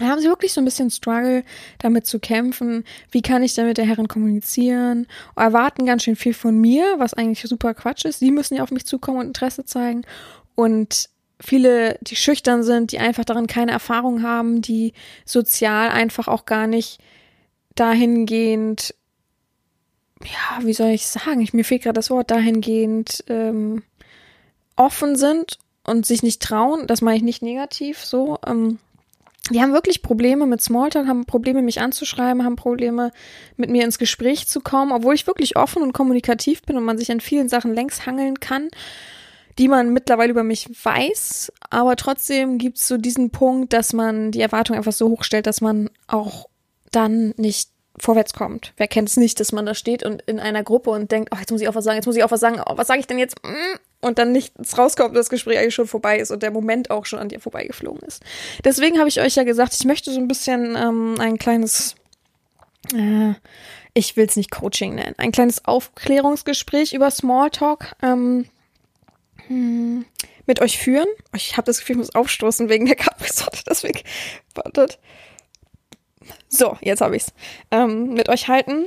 [0.01, 1.43] haben sie wirklich so ein bisschen Struggle,
[1.79, 2.83] damit zu kämpfen.
[3.11, 5.07] Wie kann ich denn mit der Herren kommunizieren?
[5.35, 8.19] Erwarten ganz schön viel von mir, was eigentlich super Quatsch ist.
[8.19, 10.03] Sie müssen ja auf mich zukommen und Interesse zeigen.
[10.55, 14.93] Und viele, die schüchtern sind, die einfach darin keine Erfahrung haben, die
[15.25, 16.99] sozial einfach auch gar nicht
[17.75, 18.95] dahingehend,
[20.23, 21.41] ja, wie soll ich sagen?
[21.41, 23.83] Ich, mir fehlt gerade das Wort, dahingehend ähm,
[24.75, 26.87] offen sind und sich nicht trauen.
[26.87, 28.39] Das meine ich nicht negativ so.
[28.45, 28.79] Ähm,
[29.49, 33.11] die haben wirklich Probleme mit Smalltalk, haben Probleme, mich anzuschreiben, haben Probleme,
[33.55, 36.97] mit mir ins Gespräch zu kommen, obwohl ich wirklich offen und kommunikativ bin und man
[36.97, 38.69] sich an vielen Sachen längs hangeln kann,
[39.57, 41.51] die man mittlerweile über mich weiß.
[41.69, 45.47] Aber trotzdem gibt es so diesen Punkt, dass man die Erwartung einfach so hoch stellt,
[45.47, 46.47] dass man auch
[46.91, 48.73] dann nicht vorwärts kommt.
[48.77, 51.37] Wer kennt es nicht, dass man da steht und in einer Gruppe und denkt, oh,
[51.39, 52.99] jetzt muss ich auch was sagen, jetzt muss ich auch was sagen, oh, was sage
[52.99, 53.35] ich denn jetzt?
[54.07, 57.19] Und dann nichts rauskommt, das Gespräch eigentlich schon vorbei ist und der Moment auch schon
[57.19, 58.23] an dir vorbeigeflogen ist.
[58.63, 61.95] Deswegen habe ich euch ja gesagt, ich möchte so ein bisschen ähm, ein kleines,
[62.93, 63.33] äh,
[63.93, 68.45] ich will es nicht Coaching nennen, ein kleines Aufklärungsgespräch über Smalltalk ähm,
[69.47, 70.05] hm,
[70.45, 71.07] mit euch führen.
[71.35, 73.99] Ich habe das Gefühl, ich muss aufstoßen wegen der Capri-Sorte, deswegen
[74.55, 74.99] wartet.
[76.49, 77.33] So, jetzt habe ich's.
[77.71, 78.85] Ähm, mit euch halten.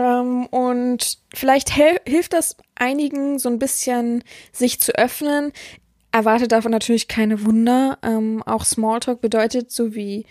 [0.00, 5.52] Ähm, und vielleicht hilft das einigen so ein bisschen, sich zu öffnen.
[6.10, 7.98] Erwartet davon natürlich keine Wunder.
[8.02, 10.24] Ähm, auch Smalltalk bedeutet so wie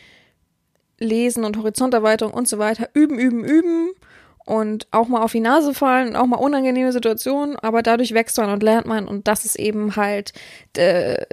[0.98, 2.90] Lesen und Horizonterweiterung und so weiter.
[2.94, 3.92] Üben, üben, üben
[4.46, 8.50] und auch mal auf die Nase fallen, auch mal unangenehme Situationen, aber dadurch wächst man
[8.50, 10.34] und lernt man und das ist eben halt
[10.76, 11.24] äh,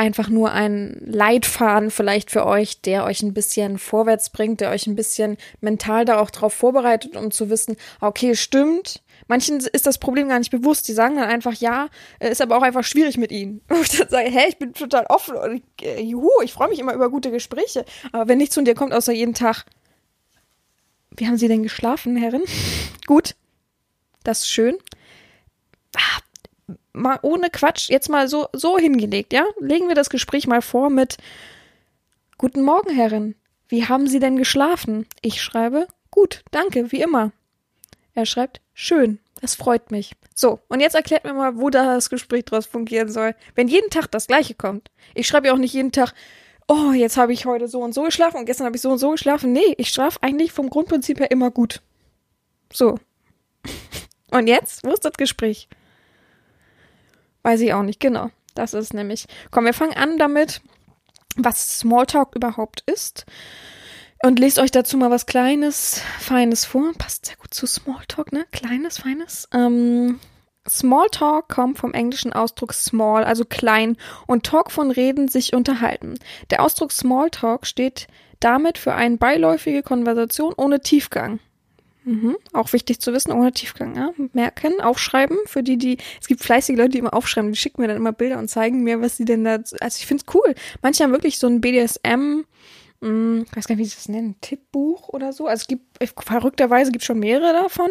[0.00, 4.86] einfach nur ein Leitfaden vielleicht für euch, der euch ein bisschen vorwärts bringt, der euch
[4.86, 9.02] ein bisschen mental da auch drauf vorbereitet, um zu wissen, okay, stimmt.
[9.28, 10.88] Manchen ist das Problem gar nicht bewusst.
[10.88, 13.60] Die sagen dann einfach ja, äh, ist aber auch einfach schwierig mit ihnen.
[13.68, 16.78] Und ich dann sage, hä, ich bin total offen und äh, juhu, ich freue mich
[16.78, 17.84] immer über gute Gespräche.
[18.12, 19.66] Aber wenn nichts von dir kommt, außer jeden Tag,
[21.14, 22.44] wie haben Sie denn geschlafen, Herrin?
[23.06, 23.34] Gut,
[24.24, 24.78] das ist schön.
[26.92, 29.44] Mal ohne Quatsch jetzt mal so, so hingelegt, ja?
[29.60, 31.16] Legen wir das Gespräch mal vor mit
[32.38, 33.34] Guten Morgen, Herrin.
[33.68, 35.06] Wie haben Sie denn geschlafen?
[35.22, 37.32] Ich schreibe, gut, danke, wie immer.
[38.14, 40.12] Er schreibt, schön, das freut mich.
[40.34, 43.34] So, und jetzt erklärt mir mal, wo da das Gespräch draus fungieren soll.
[43.54, 44.90] Wenn jeden Tag das Gleiche kommt.
[45.14, 46.14] Ich schreibe ja auch nicht jeden Tag,
[46.66, 48.98] oh, jetzt habe ich heute so und so geschlafen und gestern habe ich so und
[48.98, 49.52] so geschlafen.
[49.52, 51.82] Nee, ich schlafe eigentlich vom Grundprinzip her immer gut.
[52.72, 52.98] So.
[54.32, 55.68] Und jetzt, wo ist das Gespräch?
[57.42, 58.30] Weiß ich auch nicht, genau.
[58.54, 59.26] Das ist nämlich.
[59.50, 60.60] Komm, wir fangen an damit,
[61.36, 63.26] was Smalltalk überhaupt ist.
[64.22, 66.92] Und lest euch dazu mal was Kleines, Feines vor.
[66.98, 68.44] Passt sehr gut zu Smalltalk, ne?
[68.52, 69.48] Kleines, Feines.
[69.54, 70.20] Ähm,
[70.68, 76.18] Smalltalk kommt vom englischen Ausdruck small, also klein, und Talk von Reden, sich unterhalten.
[76.50, 78.08] Der Ausdruck Smalltalk steht
[78.40, 81.40] damit für eine beiläufige Konversation ohne Tiefgang.
[82.10, 82.36] Mhm.
[82.52, 83.94] Auch wichtig zu wissen, ohne Tiefgang.
[83.94, 84.10] Ja?
[84.32, 85.38] Merken, aufschreiben.
[85.46, 88.10] Für die, die, es gibt fleißige Leute, die immer aufschreiben, die schicken mir dann immer
[88.10, 89.58] Bilder und zeigen mir, was sie denn da.
[89.80, 90.56] Also ich find's cool.
[90.82, 92.44] Manche haben wirklich so ein BDSM
[93.02, 95.46] hm, ich weiß gar nicht, wie sie das nennen, Tippbuch oder so.
[95.46, 95.84] Also es gibt,
[96.22, 97.88] verrückterweise gibt es schon mehrere davon.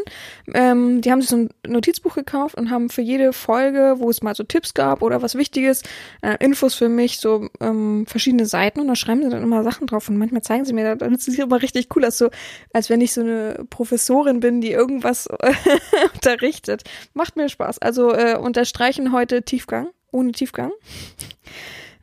[0.53, 4.21] Ähm, die haben sich so ein Notizbuch gekauft und haben für jede Folge, wo es
[4.21, 5.81] mal so Tipps gab oder was Wichtiges,
[6.21, 9.87] äh, Infos für mich, so ähm, verschiedene Seiten und da schreiben sie dann immer Sachen
[9.87, 12.29] drauf und manchmal zeigen sie mir, dann ist es immer richtig cool, als so,
[12.71, 15.27] als wenn ich so eine Professorin bin, die irgendwas
[16.13, 16.83] unterrichtet.
[17.15, 17.79] Macht mir Spaß.
[17.79, 20.71] Also äh, unterstreichen heute Tiefgang, ohne Tiefgang.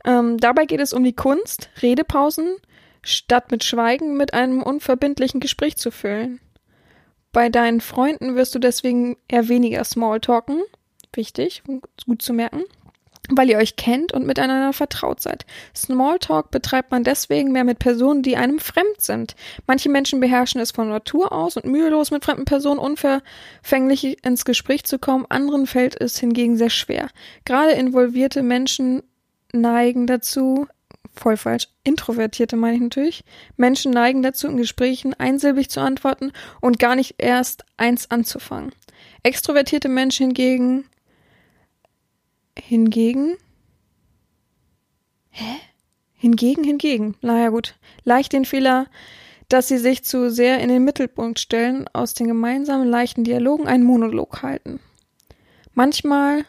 [0.03, 2.57] Ähm, dabei geht es um die Kunst, Redepausen,
[3.01, 6.39] statt mit Schweigen mit einem unverbindlichen Gespräch zu füllen.
[7.31, 10.61] Bei deinen Freunden wirst du deswegen eher weniger Smalltalken.
[11.13, 11.63] Wichtig,
[12.05, 12.63] gut zu merken.
[13.29, 15.45] weil ihr euch kennt und miteinander vertraut seid.
[15.75, 19.35] Smalltalk betreibt man deswegen mehr mit Personen, die einem fremd sind.
[19.65, 24.85] Manche Menschen beherrschen es von Natur aus und mühelos mit fremden Personen unverfänglich ins Gespräch
[24.85, 25.25] zu kommen.
[25.29, 27.09] Anderen fällt es hingegen sehr schwer.
[27.45, 29.03] Gerade involvierte Menschen
[29.51, 30.67] neigen dazu,
[31.17, 33.23] voll falsch, introvertierte meine ich natürlich,
[33.55, 38.71] Menschen neigen dazu, in Gesprächen einsilbig zu antworten und gar nicht erst eins anzufangen.
[39.23, 40.85] Extrovertierte Menschen hingegen
[42.59, 43.37] Hingegen.
[45.29, 45.57] Hä?
[46.15, 47.15] Hingegen, hingegen.
[47.21, 47.75] Naja, gut.
[48.03, 48.87] Leicht den Fehler,
[49.49, 53.83] dass sie sich zu sehr in den Mittelpunkt stellen, aus den gemeinsamen leichten Dialogen einen
[53.83, 54.79] Monolog halten.
[55.73, 56.45] Manchmal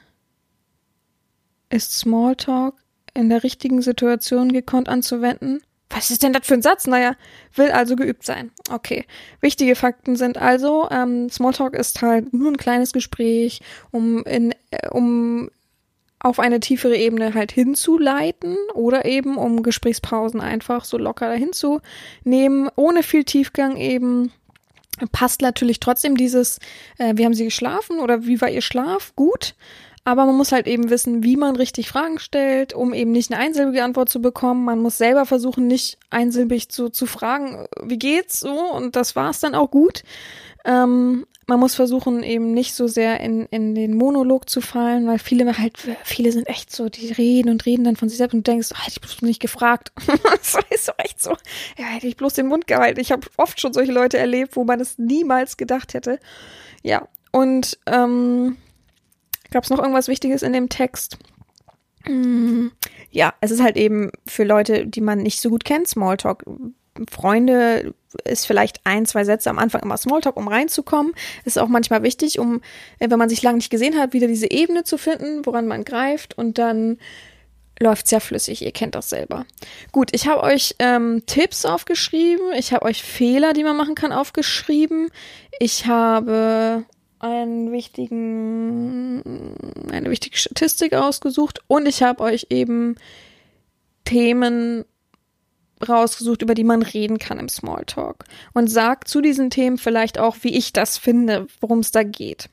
[1.69, 2.75] ist Smalltalk
[3.19, 5.61] in der richtigen Situation gekonnt anzuwenden.
[5.91, 6.87] Was ist denn das für ein Satz?
[6.87, 7.17] Naja,
[7.55, 8.51] will also geübt sein.
[8.71, 9.07] Okay.
[9.41, 14.89] Wichtige Fakten sind also, ähm, Smalltalk ist halt nur ein kleines Gespräch, um in, äh,
[14.91, 15.51] um
[16.21, 21.81] auf eine tiefere Ebene halt hinzuleiten oder eben um Gesprächspausen einfach so locker dahin zu
[22.25, 24.33] nehmen, ohne viel Tiefgang eben.
[25.13, 26.59] Passt natürlich trotzdem dieses,
[26.99, 29.15] äh, wie haben Sie geschlafen oder wie war Ihr Schlaf?
[29.15, 29.55] Gut.
[30.09, 33.43] Aber man muss halt eben wissen, wie man richtig Fragen stellt, um eben nicht eine
[33.43, 34.65] einsilbige Antwort zu bekommen.
[34.65, 38.55] Man muss selber versuchen, nicht einsilbig zu, zu fragen, wie geht's so?
[38.73, 40.05] Und das war's dann auch gut.
[40.65, 45.19] Ähm, man muss versuchen, eben nicht so sehr in, in den Monolog zu fallen, weil
[45.19, 48.47] viele halt, viele sind echt so, die reden und reden dann von sich selbst und
[48.47, 49.93] du denkst, oh, hätte ich bloß nicht gefragt.
[50.23, 51.37] das ist so echt so,
[51.77, 52.99] ja, hätte ich bloß den Mund gehalten.
[52.99, 56.19] Ich habe oft schon solche Leute erlebt, wo man es niemals gedacht hätte.
[56.83, 58.57] Ja, und ähm,
[59.51, 61.19] gab es noch irgendwas Wichtiges in dem Text?
[62.07, 62.69] Mm,
[63.11, 66.45] ja, es ist halt eben für Leute, die man nicht so gut kennt, Smalltalk
[67.11, 71.13] Freunde ist vielleicht ein, zwei Sätze am Anfang immer Smalltalk, um reinzukommen.
[71.45, 72.61] Ist auch manchmal wichtig, um,
[72.99, 75.85] äh, wenn man sich lange nicht gesehen hat, wieder diese Ebene zu finden, woran man
[75.85, 76.99] greift und dann
[77.81, 78.63] läuft sehr flüssig.
[78.63, 79.47] Ihr kennt das selber.
[79.93, 82.53] Gut, ich habe euch ähm, Tipps aufgeschrieben.
[82.57, 85.11] Ich habe euch Fehler, die man machen kann, aufgeschrieben.
[85.61, 86.85] Ich habe
[87.21, 89.23] einen wichtigen,
[89.91, 92.97] eine wichtige Statistik ausgesucht und ich habe euch eben
[94.05, 94.85] Themen
[95.87, 98.25] rausgesucht, über die man reden kann im Smalltalk.
[98.55, 102.49] Und sagt zu diesen Themen vielleicht auch, wie ich das finde, worum es da geht.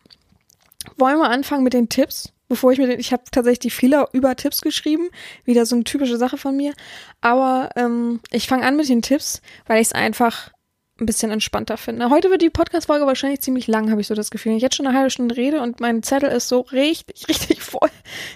[0.97, 2.32] Wollen wir anfangen mit den Tipps?
[2.47, 5.10] Bevor ich mir den, ich habe tatsächlich die Fehler über Tipps geschrieben,
[5.45, 6.73] wieder so eine typische Sache von mir.
[7.21, 10.51] Aber ähm, ich fange an mit den Tipps, weil ich es einfach
[10.99, 12.10] ein bisschen entspannter finde.
[12.10, 14.55] Heute wird die Podcast-Folge wahrscheinlich ziemlich lang, habe ich so das Gefühl.
[14.55, 17.89] Ich jetzt schon eine halbe Stunde rede und mein Zettel ist so richtig, richtig voll.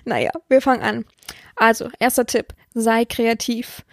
[0.05, 1.05] Naja, wir fangen an.
[1.55, 3.83] Also, erster Tipp, sei kreativ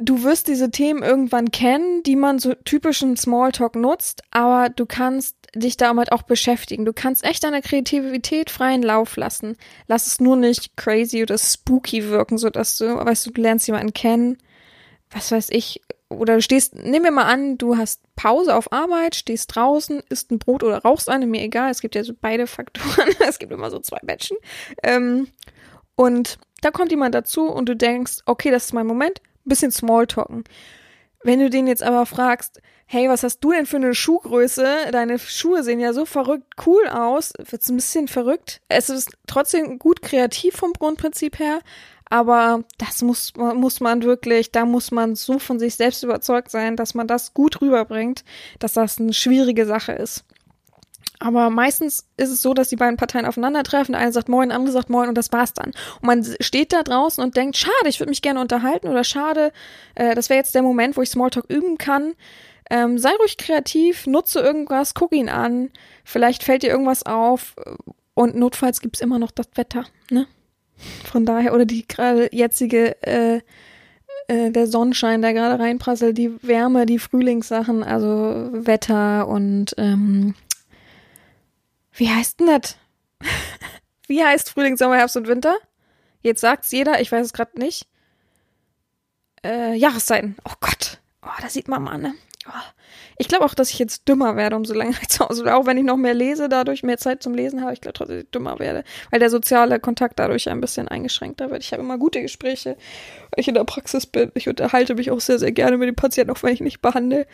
[0.00, 5.36] du wirst diese Themen irgendwann kennen, die man so typischen Smalltalk nutzt, aber du kannst
[5.54, 6.84] dich damit auch beschäftigen.
[6.84, 9.56] Du kannst echt deiner Kreativität freien Lauf lassen.
[9.86, 13.66] Lass es nur nicht crazy oder spooky wirken, so dass du, weißt du, du lernst
[13.66, 14.38] jemanden kennen,
[15.10, 19.14] was weiß ich, oder du stehst, nimm mir mal an, du hast Pause auf Arbeit,
[19.14, 22.46] stehst draußen, isst ein Brot oder rauchst eine, mir egal, es gibt ja so beide
[22.46, 24.36] Faktoren, es gibt immer so zwei Batchen.
[24.82, 25.28] Ähm,
[25.94, 30.44] und da kommt jemand dazu und du denkst, okay, das ist mein Moment, bisschen Smalltalken.
[31.22, 34.88] Wenn du den jetzt aber fragst, hey, was hast du denn für eine Schuhgröße?
[34.90, 37.32] Deine Schuhe sehen ja so verrückt cool aus.
[37.38, 38.60] Wird's ein bisschen verrückt.
[38.68, 41.60] Es ist trotzdem gut kreativ vom Grundprinzip her,
[42.10, 46.76] aber das muss, muss man wirklich, da muss man so von sich selbst überzeugt sein,
[46.76, 48.24] dass man das gut rüberbringt,
[48.58, 50.24] dass das eine schwierige Sache ist.
[51.20, 53.92] Aber meistens ist es so, dass die beiden Parteien aufeinandertreffen.
[53.92, 55.70] Der eine sagt Moin, der andere sagt Moin und das war's dann.
[56.00, 59.52] Und man steht da draußen und denkt, schade, ich würde mich gerne unterhalten oder schade,
[59.94, 62.14] äh, das wäre jetzt der Moment, wo ich Smalltalk üben kann.
[62.70, 65.70] Ähm, sei ruhig kreativ, nutze irgendwas, guck ihn an.
[66.04, 67.54] Vielleicht fällt dir irgendwas auf
[68.14, 70.26] und notfalls gibt's immer noch das Wetter, ne?
[71.04, 73.40] Von daher, oder die gerade jetzige, äh,
[74.28, 80.34] äh, der Sonnenschein, der gerade reinprasselt, die Wärme, die Frühlingssachen, also Wetter und ähm,
[81.92, 82.76] wie heißt denn das?
[84.06, 85.56] Wie heißt Frühling, Sommer, Herbst und Winter?
[86.20, 87.86] Jetzt sagt's jeder, ich weiß es gerade nicht.
[89.44, 90.36] Äh, Jahreszeiten.
[90.44, 90.98] Oh Gott.
[91.22, 92.14] Oh, da sieht man mal, ne?
[92.48, 92.79] Oh.
[93.20, 95.76] Ich glaube auch, dass ich jetzt dümmer werde, umso länger ich zu Hause Auch wenn
[95.76, 98.30] ich noch mehr lese, dadurch mehr Zeit zum Lesen habe, ich glaube trotzdem, dass ich
[98.30, 98.82] dümmer werde.
[99.10, 101.62] Weil der soziale Kontakt dadurch ein bisschen eingeschränkter wird.
[101.62, 102.78] Ich habe immer gute Gespräche,
[103.30, 104.32] weil ich in der Praxis bin.
[104.34, 107.26] Ich unterhalte mich auch sehr, sehr gerne mit den Patienten, auch wenn ich nicht behandle.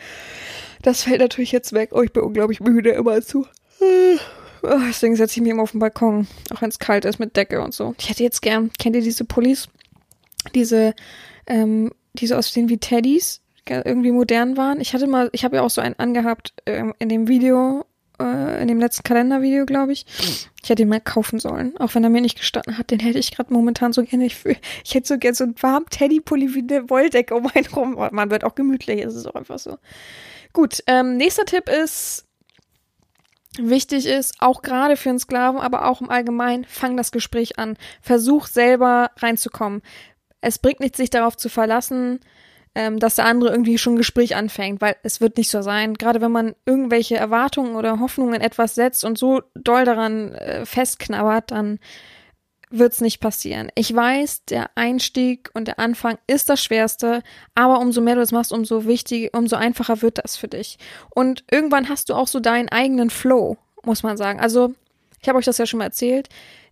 [0.81, 1.91] Das fällt natürlich jetzt weg.
[1.93, 3.47] Oh, ich bin unglaublich müde immer zu.
[3.79, 7.37] Oh, deswegen setze ich mich immer auf den Balkon, auch wenn es kalt ist mit
[7.37, 7.95] Decke und so.
[7.97, 9.69] Ich hätte jetzt gern, kennt ihr diese Pullis?
[10.53, 10.93] Diese,
[11.45, 14.81] ähm, die so aussehen wie Teddys, irgendwie modern waren.
[14.81, 17.85] Ich hatte mal, ich habe ja auch so einen angehabt ähm, in dem Video
[18.19, 20.05] äh, in dem letzten Kalendervideo, glaube ich.
[20.63, 22.91] Ich hätte ihn mal kaufen sollen, auch wenn er mir nicht gestanden hat.
[22.91, 24.25] Den hätte ich gerade momentan so gerne.
[24.25, 24.43] Ich,
[24.83, 27.95] ich hätte so gerne so einen warmen Teddypulli wie eine Wolldecke um einen rum.
[27.97, 29.77] Oh, man wird auch gemütlich, es ist auch einfach so.
[30.53, 32.25] Gut, ähm, nächster Tipp ist,
[33.57, 37.77] wichtig ist, auch gerade für einen Sklaven, aber auch im Allgemeinen, fang das Gespräch an.
[38.01, 39.81] Versuch selber reinzukommen.
[40.41, 42.19] Es bringt nichts, sich darauf zu verlassen,
[42.77, 45.95] ähm, dass der andere irgendwie schon ein Gespräch anfängt, weil es wird nicht so sein.
[45.95, 50.63] Gerade wenn man irgendwelche Erwartungen oder Hoffnungen in etwas setzt und so doll daran äh,
[50.63, 51.79] festknabbert, dann
[52.69, 53.71] wird's nicht passieren.
[53.73, 57.23] Ich weiß, der Einstieg und der Anfang ist das Schwerste,
[57.55, 60.77] aber umso mehr du es machst, umso wichtiger, umso einfacher wird das für dich.
[61.09, 64.39] Und irgendwann hast du auch so deinen eigenen Flow, muss man sagen.
[64.39, 64.75] Also,
[65.19, 66.29] ich habe euch das ja schon mal erzählt.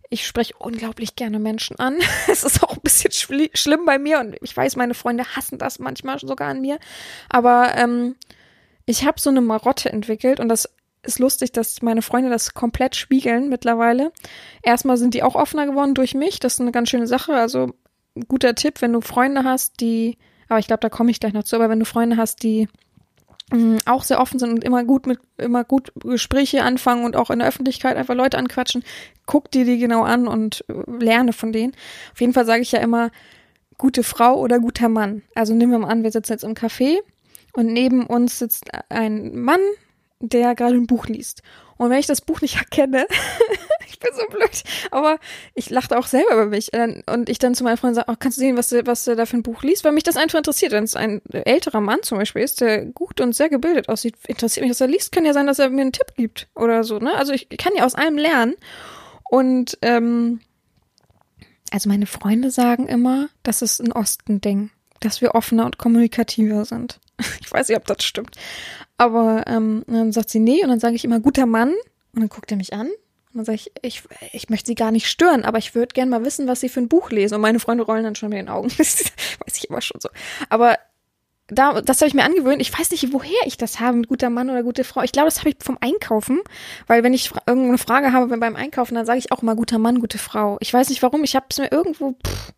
[0.08, 1.98] Ich spreche unglaublich gerne Menschen an.
[2.28, 5.58] Es ist auch ein bisschen schli schlimm bei mir und ich weiß, meine Freunde hassen
[5.58, 6.78] das manchmal sogar an mir.
[7.28, 8.16] Aber ähm,
[8.84, 10.68] ich habe so eine Marotte entwickelt und das
[11.02, 14.12] ist lustig, dass meine Freunde das komplett spiegeln mittlerweile.
[14.62, 16.40] Erstmal sind die auch offener geworden durch mich.
[16.40, 17.34] Das ist eine ganz schöne Sache.
[17.34, 17.74] Also
[18.28, 21.44] guter Tipp, wenn du Freunde hast, die, aber ich glaube, da komme ich gleich noch
[21.44, 22.68] zu, aber wenn du Freunde hast, die
[23.84, 27.38] auch sehr offen sind und immer gut mit, immer gut Gespräche anfangen und auch in
[27.38, 28.82] der Öffentlichkeit einfach Leute anquatschen,
[29.24, 31.72] guck dir die genau an und äh, lerne von denen.
[32.12, 33.10] Auf jeden Fall sage ich ja immer,
[33.78, 35.22] gute Frau oder guter Mann.
[35.34, 36.96] Also nehmen wir mal an, wir sitzen jetzt im Café
[37.52, 39.60] und neben uns sitzt ein Mann,
[40.20, 41.42] der gerade ein Buch liest.
[41.76, 43.06] Und wenn ich das Buch nicht erkenne,
[43.88, 45.18] ich bin so blöd, aber
[45.54, 46.70] ich lachte auch selber über mich.
[47.06, 49.16] Und ich dann zu meiner Freundin sage, oh, kannst du sehen, was der, was der
[49.16, 49.84] da für ein Buch liest?
[49.84, 50.72] Weil mich das einfach interessiert.
[50.72, 54.64] Wenn es ein älterer Mann zum Beispiel ist, der gut und sehr gebildet aussieht, interessiert
[54.64, 55.12] mich, was er liest.
[55.12, 56.98] Kann ja sein, dass er mir einen Tipp gibt oder so.
[56.98, 57.14] Ne?
[57.14, 58.54] Also ich kann ja aus allem lernen.
[59.28, 60.40] Und ähm,
[61.70, 67.00] also meine Freunde sagen immer, das ist ein Osten-Ding, dass wir offener und kommunikativer sind.
[67.40, 68.36] Ich weiß nicht, ob das stimmt.
[68.98, 71.70] Aber ähm, dann sagt sie nee und dann sage ich immer guter Mann
[72.14, 72.88] und dann guckt er mich an
[73.36, 76.10] und dann sage ich, ich, ich möchte sie gar nicht stören, aber ich würde gerne
[76.10, 77.34] mal wissen, was sie für ein Buch lesen.
[77.34, 78.70] Und meine Freunde rollen dann schon mit den Augen.
[78.78, 79.12] Weiß
[79.56, 80.08] ich immer schon so.
[80.48, 80.78] Aber
[81.48, 82.62] da, das habe ich mir angewöhnt.
[82.62, 85.02] Ich weiß nicht, woher ich das habe mit guter Mann oder gute Frau.
[85.02, 86.40] Ich glaube, das habe ich vom Einkaufen,
[86.86, 89.78] weil wenn ich fra irgendeine Frage habe beim Einkaufen, dann sage ich auch immer guter
[89.78, 90.56] Mann, gute Frau.
[90.60, 91.22] Ich weiß nicht warum.
[91.22, 92.12] Ich habe es mir irgendwo.
[92.26, 92.52] Pff,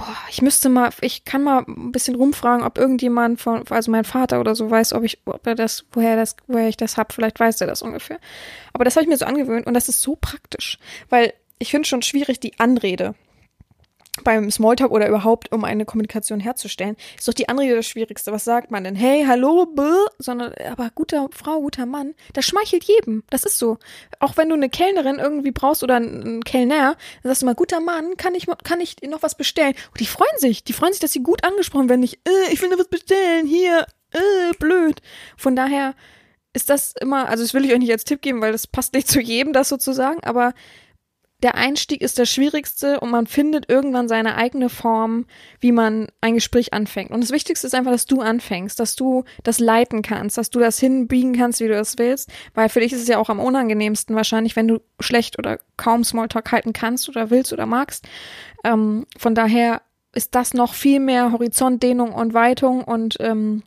[0.00, 4.04] boah, ich müsste mal, ich kann mal ein bisschen rumfragen, ob irgendjemand von, also mein
[4.04, 7.12] Vater oder so weiß, ob ich, ob er das, woher das, woher ich das hab.
[7.12, 8.18] Vielleicht weiß er das ungefähr.
[8.72, 10.78] Aber das habe ich mir so angewöhnt und das ist so praktisch,
[11.10, 13.14] weil ich finde schon schwierig die Anrede
[14.24, 18.32] beim Smalltalk oder überhaupt, um eine Kommunikation herzustellen, ist doch die Anrede das Schwierigste.
[18.32, 18.94] Was sagt man denn?
[18.94, 19.82] Hey, hallo, bäh,
[20.18, 23.24] sondern, aber guter Frau, guter Mann, das schmeichelt jedem.
[23.30, 23.78] Das ist so.
[24.18, 27.80] Auch wenn du eine Kellnerin irgendwie brauchst oder einen Kellner, dann sagst du mal, guter
[27.80, 29.74] Mann, kann ich, kann ich noch was bestellen?
[29.90, 30.64] Und die freuen sich.
[30.64, 32.00] Die freuen sich, dass sie gut angesprochen werden.
[32.00, 35.00] Nicht, äh, ich will noch was bestellen, hier, äh, blöd.
[35.36, 35.94] Von daher
[36.52, 38.94] ist das immer, also das will ich euch nicht als Tipp geben, weil das passt
[38.94, 40.52] nicht zu jedem, das sozusagen, aber
[41.42, 45.26] der Einstieg ist das Schwierigste und man findet irgendwann seine eigene Form,
[45.58, 47.10] wie man ein Gespräch anfängt.
[47.10, 50.60] Und das Wichtigste ist einfach, dass du anfängst, dass du das leiten kannst, dass du
[50.60, 53.40] das hinbiegen kannst, wie du das willst, weil für dich ist es ja auch am
[53.40, 58.06] unangenehmsten wahrscheinlich, wenn du schlecht oder kaum Smalltalk halten kannst oder willst oder magst.
[58.64, 63.62] Ähm, von daher ist das noch viel mehr Horizontdehnung und Weitung und ähm,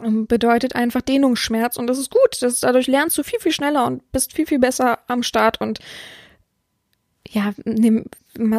[0.00, 2.40] bedeutet einfach Dehnungsschmerz und das ist gut.
[2.40, 5.80] Das, dadurch lernst du viel, viel schneller und bist viel, viel besser am Start und
[7.36, 8.06] ja, nehm,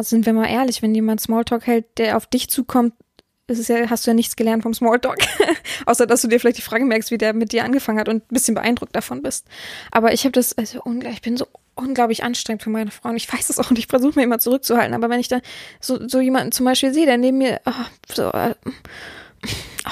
[0.02, 2.94] sind wir mal ehrlich, wenn jemand Smalltalk hält, der auf dich zukommt,
[3.48, 5.18] ist ja, hast du ja nichts gelernt vom Smalltalk.
[5.86, 8.22] Außer, dass du dir vielleicht die Frage merkst, wie der mit dir angefangen hat und
[8.22, 9.46] ein bisschen beeindruckt davon bist.
[9.90, 13.32] Aber ich habe das, also ich bin so unglaublich anstrengend für meine Frau und ich
[13.32, 14.94] weiß es auch und ich versuche mir immer zurückzuhalten.
[14.94, 15.40] Aber wenn ich da
[15.80, 17.72] so, so jemanden zum Beispiel sehe, der neben mir, oh,
[18.14, 18.54] so, oh,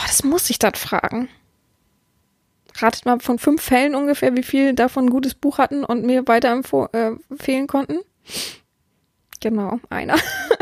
[0.06, 1.28] das muss ich dann fragen.
[2.76, 6.28] Ratet mal von fünf Fällen ungefähr, wie viel davon ein gutes Buch hatten und mir
[6.28, 7.98] weiterempfehlen äh, konnten.
[9.40, 10.16] Genau, einer.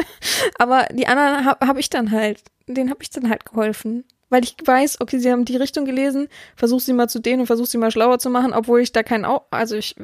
[0.59, 4.05] Aber die anderen habe hab ich dann halt, den habe ich dann halt geholfen.
[4.31, 7.47] Weil ich weiß, okay, sie haben die Richtung gelesen, versuch sie mal zu denen und
[7.47, 9.95] versuch sie mal schlauer zu machen, obwohl ich da keinen, Au also ich,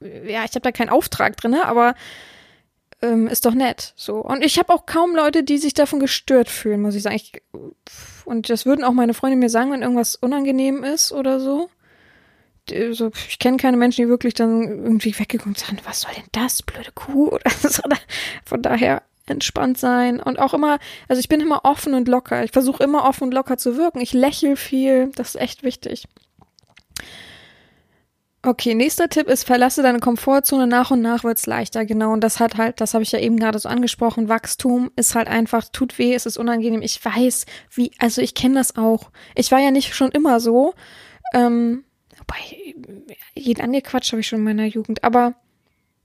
[0.00, 1.94] ja, ich habe da keinen Auftrag drin, aber
[3.00, 3.94] ähm, ist doch nett.
[3.96, 4.16] So.
[4.16, 7.16] Und ich habe auch kaum Leute, die sich davon gestört fühlen, muss ich sagen.
[7.16, 7.42] Ich,
[8.24, 11.70] und das würden auch meine Freunde mir sagen, wenn irgendwas unangenehm ist oder so
[12.92, 15.86] so, ich kenne keine Menschen, die wirklich dann irgendwie weggekommen sind.
[15.86, 17.28] Was soll denn das, blöde Kuh?
[17.32, 17.82] Oder so.
[18.44, 22.42] Von daher entspannt sein und auch immer, also ich bin immer offen und locker.
[22.44, 24.00] Ich versuche immer offen und locker zu wirken.
[24.00, 25.12] Ich lächle viel.
[25.14, 26.06] Das ist echt wichtig.
[28.42, 30.66] Okay, nächster Tipp ist, verlasse deine Komfortzone.
[30.66, 32.12] Nach und nach wird's leichter, genau.
[32.12, 34.30] Und das hat halt, das habe ich ja eben gerade so angesprochen.
[34.30, 36.80] Wachstum ist halt einfach, tut weh, es ist unangenehm.
[36.80, 39.10] Ich weiß, wie, also ich kenne das auch.
[39.34, 40.72] Ich war ja nicht schon immer so.
[41.34, 41.84] Ähm,
[42.30, 45.04] wobei, jeden angequatscht habe ich schon in meiner Jugend.
[45.04, 45.34] Aber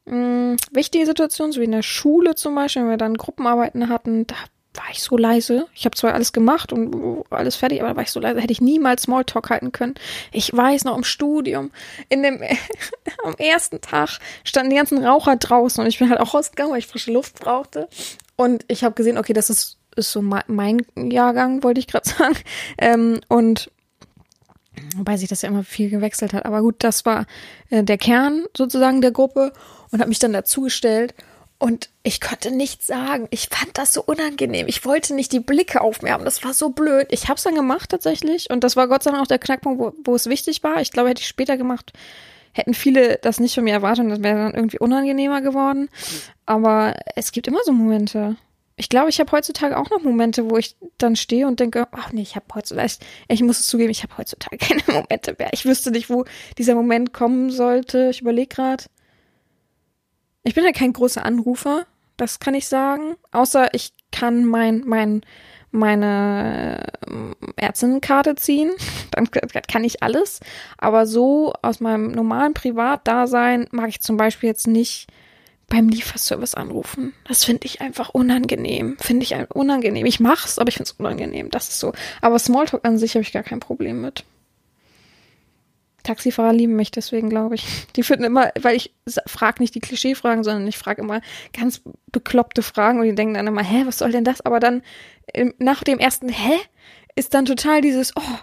[0.05, 4.27] mh, wichtige Situationen, so wie in der Schule zum Beispiel, wenn wir dann Gruppenarbeiten hatten,
[4.27, 4.35] da
[4.73, 5.67] war ich so leise.
[5.73, 8.51] Ich habe zwar alles gemacht und alles fertig, aber da war ich so leise, hätte
[8.51, 9.95] ich niemals Smalltalk halten können.
[10.31, 11.71] Ich weiß noch im Studium,
[12.09, 12.41] in dem
[13.23, 16.79] am ersten Tag standen die ganzen Raucher draußen und ich bin halt auch rausgegangen, weil
[16.79, 17.87] ich frische Luft brauchte.
[18.35, 22.37] Und ich habe gesehen, okay, das ist, ist so mein Jahrgang, wollte ich gerade sagen.
[22.77, 23.71] Ähm, und
[24.95, 26.45] wobei sich das ja immer viel gewechselt hat.
[26.45, 27.25] Aber gut, das war
[27.69, 29.53] äh, der Kern sozusagen der Gruppe
[29.91, 31.13] und habe mich dann dazugestellt.
[31.57, 33.27] Und ich konnte nichts sagen.
[33.31, 34.67] Ich fand das so unangenehm.
[34.67, 36.25] Ich wollte nicht die Blicke auf mir haben.
[36.25, 37.07] Das war so blöd.
[37.11, 38.49] Ich habe es dann gemacht tatsächlich.
[38.49, 40.81] Und das war Gott sei Dank auch der Knackpunkt, wo, wo es wichtig war.
[40.81, 41.93] Ich glaube, hätte ich später gemacht,
[42.51, 45.89] hätten viele das nicht von mir erwartet und das wäre dann irgendwie unangenehmer geworden.
[46.45, 48.35] Aber es gibt immer so Momente.
[48.77, 52.11] Ich glaube, ich habe heutzutage auch noch Momente, wo ich dann stehe und denke, ach
[52.11, 52.99] nee, ich habe heutzutage, ich,
[53.29, 55.49] ich muss es zugeben, ich habe heutzutage keine Momente mehr.
[55.53, 56.25] Ich wüsste nicht, wo
[56.57, 58.09] dieser Moment kommen sollte.
[58.09, 58.83] Ich überlege gerade.
[60.43, 61.85] Ich bin ja kein großer Anrufer,
[62.17, 63.15] das kann ich sagen.
[63.31, 65.21] Außer ich kann mein, mein,
[65.71, 68.71] meine äh, Ärztinnenkarte ziehen,
[69.11, 70.41] dann kann ich alles.
[70.77, 75.07] Aber so aus meinem normalen Privatdasein mag ich zum Beispiel jetzt nicht
[75.67, 77.13] beim Lieferservice anrufen.
[77.27, 78.97] Das finde ich einfach unangenehm.
[78.99, 80.05] Finde ich unangenehm.
[80.05, 81.49] Ich mach's, aber ich finde es unangenehm.
[81.49, 81.93] Das ist so.
[82.21, 84.23] Aber Smalltalk an sich habe ich gar kein Problem mit.
[86.03, 87.65] Taxifahrer lieben mich deswegen, glaube ich.
[87.95, 88.93] Die finden immer, weil ich
[89.25, 91.19] frage nicht die Klischeefragen, sondern ich frage immer
[91.51, 94.41] ganz bekloppte Fragen und die denken dann immer, hä, was soll denn das?
[94.41, 94.83] Aber dann
[95.57, 96.53] nach dem ersten Hä
[97.15, 98.37] ist dann total dieses, oh,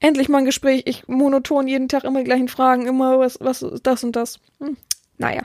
[0.00, 3.66] endlich mal ein Gespräch, ich monoton jeden Tag immer die gleichen Fragen, immer was, was
[3.82, 4.38] das und das.
[4.60, 4.76] Hm,
[5.16, 5.42] naja.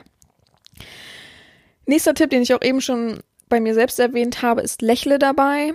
[1.86, 5.72] Nächster Tipp, den ich auch eben schon bei mir selbst erwähnt habe, ist Lächle dabei.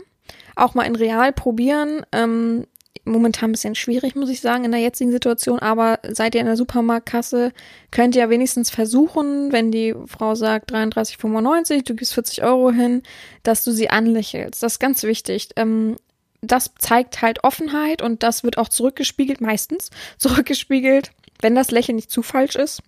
[0.55, 2.05] Auch mal in real probieren.
[2.12, 2.66] Ähm,
[3.05, 6.47] momentan ein bisschen schwierig, muss ich sagen, in der jetzigen Situation, aber seid ihr in
[6.47, 7.51] der Supermarktkasse,
[7.91, 13.03] könnt ihr ja wenigstens versuchen, wenn die Frau sagt 33,95, du gibst 40 Euro hin,
[13.43, 14.64] dass du sie anlächelst.
[14.64, 15.49] Das ist ganz wichtig.
[15.55, 15.95] Ähm,
[16.41, 22.12] das zeigt halt Offenheit und das wird auch zurückgespiegelt, meistens zurückgespiegelt, wenn das Lächeln nicht
[22.12, 22.82] zu falsch ist.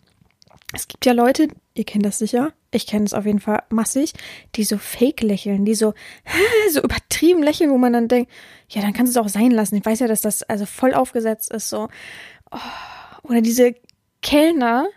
[0.74, 4.13] Es gibt ja Leute, ihr kennt das sicher, ich kenne es auf jeden Fall massig,
[4.55, 5.93] die so fake lächeln, die so,
[6.72, 8.32] so übertrieben lächeln, wo man dann denkt,
[8.69, 9.76] ja, dann kannst du es auch sein lassen.
[9.76, 11.89] Ich weiß ja, dass das also voll aufgesetzt ist, so.
[12.51, 12.57] Oh.
[13.24, 13.76] Oder diese
[14.22, 14.88] Kellner,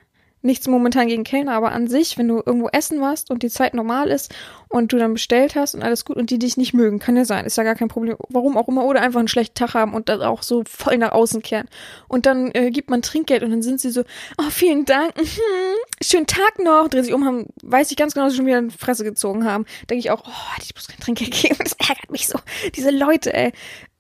[0.45, 3.75] nichts momentan gegen Kellner, aber an sich, wenn du irgendwo essen warst und die Zeit
[3.75, 4.35] normal ist
[4.69, 7.25] und du dann bestellt hast und alles gut und die dich nicht mögen, kann ja
[7.25, 9.95] sein, ist ja gar kein Problem, warum auch immer, oder einfach einen schlechten Tag haben
[9.95, 11.69] und dann auch so voll nach außen kehren.
[12.09, 14.03] Und dann äh, gibt man Trinkgeld und dann sind sie so,
[14.39, 18.27] oh, vielen Dank, mhm, schönen Tag noch, drehen sich um, haben, weiß ich ganz genau,
[18.27, 19.65] dass sie schon wieder eine Fresse gezogen haben.
[19.89, 22.39] Denke ich auch, oh, ich bloß kein Trinkgeld gegeben, das ärgert mich so.
[22.75, 23.53] Diese Leute, ey.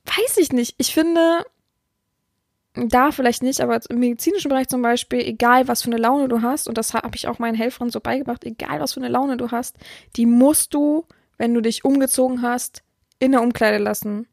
[0.07, 0.75] Weiß ich nicht.
[0.77, 1.45] Ich finde,
[2.75, 6.43] da vielleicht nicht, aber im medizinischen Bereich zum Beispiel, egal was für eine Laune du
[6.43, 9.37] hast, und das habe ich auch meinen Helfern so beigebracht, egal was für eine Laune
[9.37, 9.77] du hast,
[10.17, 11.07] die musst du,
[11.39, 12.83] wenn du dich umgezogen hast,
[13.21, 14.27] in der Umkleide lassen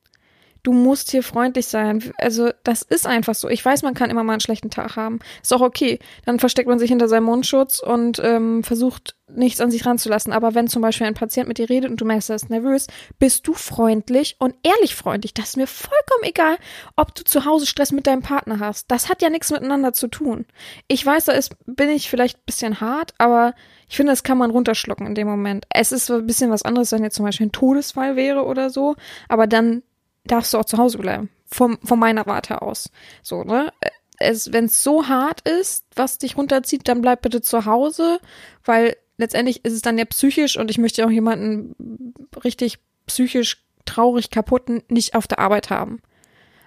[0.64, 2.12] du musst hier freundlich sein.
[2.18, 3.49] Also das ist einfach so.
[3.49, 5.20] Ich weiß, man kann immer mal einen schlechten Tag haben.
[5.41, 5.99] Ist auch okay.
[6.26, 10.34] Dann versteckt man sich hinter seinem Mundschutz und ähm, versucht nichts an sich ranzulassen.
[10.34, 12.88] Aber wenn zum Beispiel ein Patient mit dir redet und du merkst, er ist nervös,
[13.18, 15.34] bist du freundlich und ehrlich freundlich.
[15.34, 16.57] Das ist mir vollkommen egal,
[16.95, 18.91] ob du zu Hause Stress mit deinem Partner hast.
[18.91, 20.45] Das hat ja nichts miteinander zu tun.
[20.88, 23.53] Ich weiß, da ist, bin ich vielleicht ein bisschen hart, aber
[23.89, 25.66] ich finde, das kann man runterschlucken in dem Moment.
[25.70, 28.95] Es ist ein bisschen was anderes, wenn jetzt zum Beispiel ein Todesfall wäre oder so.
[29.28, 29.84] Aber dann
[30.26, 31.30] darfst du auch zu Hause bleiben.
[31.46, 32.92] Vom, von meiner Warte aus.
[33.24, 33.72] So, ne?
[34.20, 38.20] Wenn es so hart ist, was dich runterzieht, dann bleib bitte zu Hause,
[38.64, 42.14] weil letztendlich ist es dann ja psychisch und ich möchte auch jemanden
[42.44, 46.02] richtig psychisch traurig kaputten nicht auf der Arbeit haben.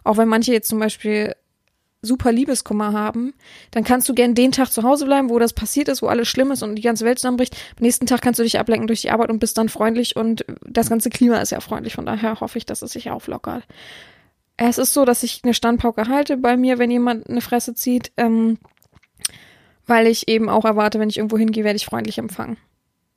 [0.03, 1.35] Auch wenn manche jetzt zum Beispiel
[2.05, 3.35] super Liebeskummer haben,
[3.71, 6.29] dann kannst du gern den Tag zu Hause bleiben, wo das passiert ist, wo alles
[6.29, 7.57] schlimm ist und die ganze Welt zusammenbricht.
[7.77, 10.45] Am nächsten Tag kannst du dich ablenken durch die Arbeit und bist dann freundlich und
[10.67, 11.95] das ganze Klima ist ja freundlich.
[11.95, 13.65] Von daher hoffe ich, dass es sich auflockert.
[14.57, 18.13] Es ist so, dass ich eine Standpauke halte bei mir, wenn jemand eine Fresse zieht,
[18.17, 18.59] ähm,
[19.87, 22.57] weil ich eben auch erwarte, wenn ich irgendwo hingehe, werde ich freundlich empfangen.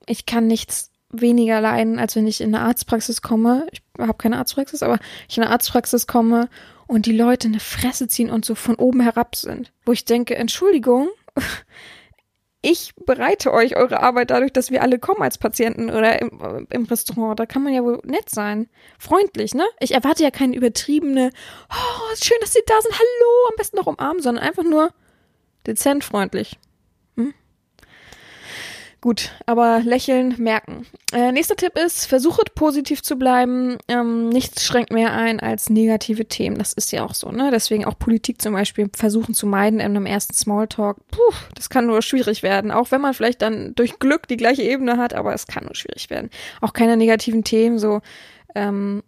[0.07, 3.67] Ich kann nichts weniger leiden, als wenn ich in eine Arztpraxis komme.
[3.71, 6.49] Ich habe keine Arztpraxis, aber ich in eine Arztpraxis komme
[6.87, 9.71] und die Leute eine Fresse ziehen und so von oben herab sind.
[9.85, 11.09] Wo ich denke, Entschuldigung,
[12.61, 16.85] ich bereite euch eure Arbeit dadurch, dass wir alle kommen als Patienten oder im, im,
[16.85, 17.39] Restaurant.
[17.39, 18.67] Da kann man ja wohl nett sein.
[18.99, 19.65] Freundlich, ne?
[19.79, 21.31] Ich erwarte ja keine übertriebene,
[21.69, 24.91] oh, schön, dass Sie da sind, hallo, am besten noch umarmen, sondern einfach nur
[25.65, 26.57] dezent freundlich.
[28.99, 30.87] Gut, aber lächeln, merken.
[31.13, 33.77] Äh, nächster Tipp ist, versuchet positiv zu bleiben.
[33.87, 36.57] Ähm, nichts schränkt mehr ein als negative Themen.
[36.57, 37.51] Das ist ja auch so, ne?
[37.51, 40.97] Deswegen auch Politik zum Beispiel versuchen zu meiden in einem ersten Smalltalk.
[41.11, 42.71] Puh, das kann nur schwierig werden.
[42.71, 45.75] Auch wenn man vielleicht dann durch Glück die gleiche Ebene hat, aber es kann nur
[45.75, 46.31] schwierig werden.
[46.61, 48.01] Auch keine negativen Themen, so,
[48.55, 49.03] ähm,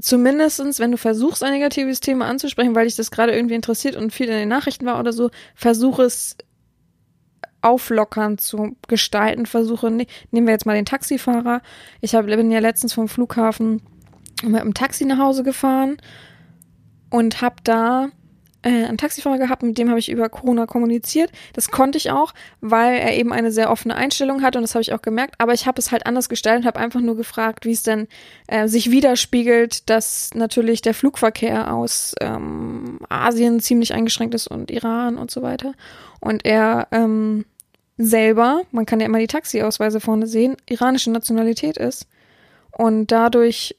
[0.00, 4.12] zumindestens, wenn du versuchst, ein negatives Thema anzusprechen, weil dich das gerade irgendwie interessiert und
[4.12, 6.36] viel in den Nachrichten war oder so, versuch es
[7.62, 9.90] auflockern zu gestalten versuche.
[9.90, 11.62] Ne, nehmen wir jetzt mal den Taxifahrer.
[12.00, 13.82] Ich hab, bin ja letztens vom Flughafen
[14.42, 15.98] mit einem Taxi nach Hause gefahren
[17.10, 18.08] und habe da
[18.62, 21.30] äh, einen Taxifahrer gehabt, mit dem habe ich über Corona kommuniziert.
[21.54, 24.82] Das konnte ich auch, weil er eben eine sehr offene Einstellung hat und das habe
[24.82, 25.34] ich auch gemerkt.
[25.38, 28.06] Aber ich habe es halt anders gestaltet, habe einfach nur gefragt, wie es denn
[28.48, 35.16] äh, sich widerspiegelt, dass natürlich der Flugverkehr aus ähm, Asien ziemlich eingeschränkt ist und Iran
[35.16, 35.72] und so weiter.
[36.20, 37.46] Und er ähm,
[38.00, 42.06] selber, man kann ja immer die Taxiausweise vorne sehen, iranische Nationalität ist.
[42.72, 43.76] Und dadurch,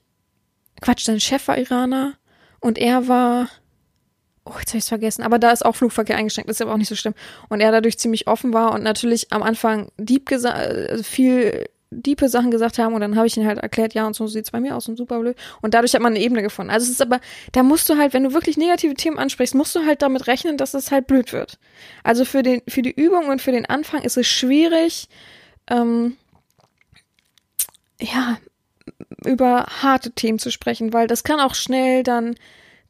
[0.81, 2.13] Quatsch, sein Chef war Iraner
[2.59, 3.49] und er war,
[4.45, 6.73] oh, jetzt habe ich es vergessen, aber da ist auch Flugverkehr eingeschränkt, das ist aber
[6.73, 7.15] auch nicht so schlimm.
[7.49, 12.51] Und er dadurch ziemlich offen war und natürlich am Anfang gesagt, also viel diepe Sachen
[12.51, 14.75] gesagt haben und dann habe ich ihn halt erklärt, ja und so sieht's bei mir
[14.75, 16.71] aus und super blöd und dadurch hat man eine Ebene gefunden.
[16.71, 17.19] Also es ist aber,
[17.51, 20.57] da musst du halt, wenn du wirklich negative Themen ansprichst, musst du halt damit rechnen,
[20.57, 21.59] dass es halt blöd wird.
[22.03, 25.09] Also für den, für die Übung und für den Anfang ist es schwierig,
[25.69, 26.15] ähm,
[27.99, 28.37] ja,
[29.25, 32.35] über harte Themen zu sprechen, weil das kann auch schnell dann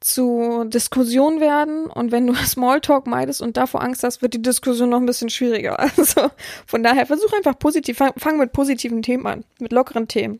[0.02, 4.90] zu Diskussion werden und wenn du Smalltalk meidest und davor Angst hast, wird die Diskussion
[4.90, 5.78] noch ein bisschen schwieriger.
[5.98, 6.32] Also
[6.66, 10.40] von daher versuch einfach positiv, fang, fang mit positiven Themen an, mit lockeren Themen.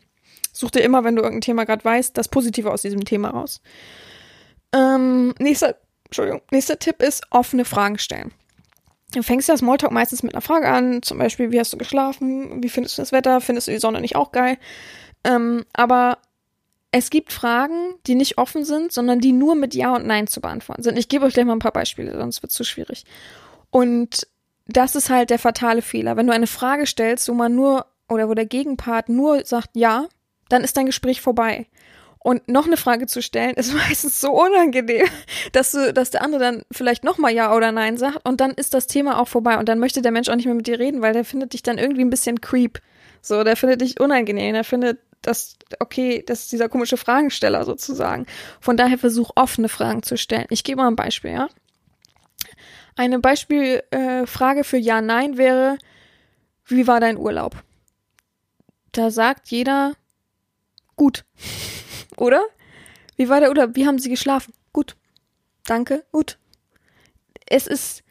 [0.52, 3.62] Such dir immer, wenn du irgendein Thema gerade weißt, das Positive aus diesem Thema raus.
[4.74, 8.32] Ähm, nächster, Entschuldigung, nächster Tipp ist offene Fragen stellen.
[9.14, 12.64] Du fängst ja Smalltalk meistens mit einer Frage an, zum Beispiel, wie hast du geschlafen,
[12.64, 14.58] wie findest du das Wetter, findest du die Sonne nicht auch geil?
[15.24, 16.18] Ähm, aber
[16.92, 20.42] es gibt Fragen, die nicht offen sind, sondern die nur mit Ja und Nein zu
[20.42, 21.00] beantworten sind.
[21.00, 23.06] Ich gebe euch gleich mal ein paar Beispiele, sonst wird es zu schwierig.
[23.70, 24.28] Und
[24.68, 26.18] das ist halt der fatale Fehler.
[26.18, 30.08] Wenn du eine Frage stellst, wo man nur oder wo der Gegenpart nur sagt Ja,
[30.50, 31.68] dann ist dein Gespräch vorbei.
[32.20, 35.08] Und noch eine Frage zu stellen, ist meistens so unangenehm,
[35.54, 38.74] dass du, dass der andere dann vielleicht nochmal Ja oder Nein sagt und dann ist
[38.74, 41.02] das Thema auch vorbei und dann möchte der Mensch auch nicht mehr mit dir reden,
[41.02, 42.80] weil der findet dich dann irgendwie ein bisschen creep.
[43.22, 48.26] So, der findet dich unangenehm, der findet das, okay, das ist dieser komische Fragensteller sozusagen.
[48.60, 50.48] Von daher versuch offene Fragen zu stellen.
[50.50, 51.50] Ich gebe mal ein Beispiel, ja.
[52.96, 55.78] Eine Beispielfrage äh, für Ja, Nein wäre,
[56.66, 57.64] wie war dein Urlaub?
[58.92, 59.94] Da sagt jeder,
[60.96, 61.24] gut.
[62.18, 62.44] Oder?
[63.16, 63.76] Wie war der Urlaub?
[63.76, 64.54] Wie haben Sie geschlafen?
[64.74, 64.96] Gut.
[65.66, 66.38] Danke, gut.
[67.46, 68.04] Es ist,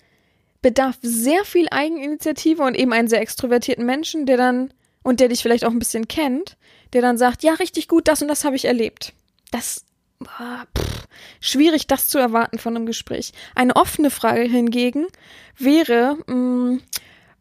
[0.63, 5.43] bedarf sehr viel Eigeninitiative und eben einen sehr extrovertierten Menschen, der dann, und der dich
[5.43, 6.57] vielleicht auch ein bisschen kennt,
[6.93, 9.13] der dann sagt, ja, richtig gut, das und das habe ich erlebt.
[9.51, 9.85] Das
[10.39, 11.07] ah, pff,
[11.41, 13.33] schwierig, das zu erwarten von einem Gespräch.
[13.55, 15.07] Eine offene Frage hingegen
[15.57, 16.83] wäre, mh, mm,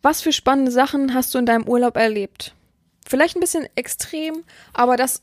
[0.02, 2.54] was für spannende Sachen hast du in deinem Urlaub erlebt?
[3.06, 4.43] Vielleicht ein bisschen extrem,
[4.74, 5.20] aber das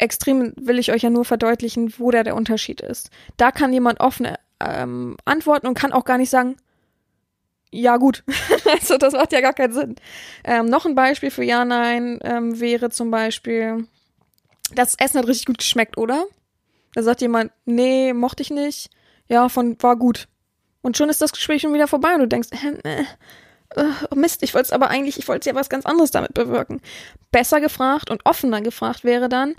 [0.00, 3.10] Extrem will ich euch ja nur verdeutlichen, wo da der Unterschied ist.
[3.36, 4.28] Da kann jemand offen
[4.58, 6.56] ähm, antworten und kann auch gar nicht sagen,
[7.70, 8.24] ja gut.
[8.72, 9.96] also das macht ja gar keinen Sinn.
[10.44, 13.86] Ähm, noch ein Beispiel für Ja, Nein ähm, wäre zum Beispiel,
[14.74, 16.24] das Essen hat richtig gut geschmeckt, oder?
[16.94, 18.90] Da sagt jemand, nee, mochte ich nicht.
[19.28, 20.26] Ja, von war gut.
[20.82, 22.48] Und schon ist das Gespräch schon wieder vorbei und du denkst,
[22.84, 23.04] äh,
[23.76, 26.34] äh, oh Mist, ich wollte es aber eigentlich, ich wollte ja was ganz anderes damit
[26.34, 26.80] bewirken.
[27.30, 29.54] Besser gefragt und offener gefragt wäre dann,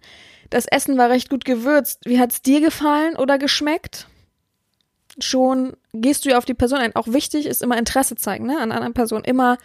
[0.49, 2.01] das Essen war recht gut gewürzt.
[2.03, 4.07] Wie hat's dir gefallen oder geschmeckt?
[5.23, 6.95] Schon gehst du ja auf die Person ein.
[6.95, 9.23] Auch wichtig ist immer Interesse zeigen, ne, an einer Person.
[9.23, 9.57] Immer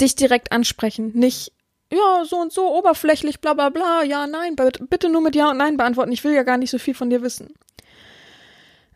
[0.00, 1.12] dich direkt ansprechen.
[1.14, 1.52] Nicht,
[1.92, 5.58] ja, so und so, oberflächlich, bla, bla, bla, ja, nein, bitte nur mit Ja und
[5.58, 6.12] Nein beantworten.
[6.12, 7.54] Ich will ja gar nicht so viel von dir wissen.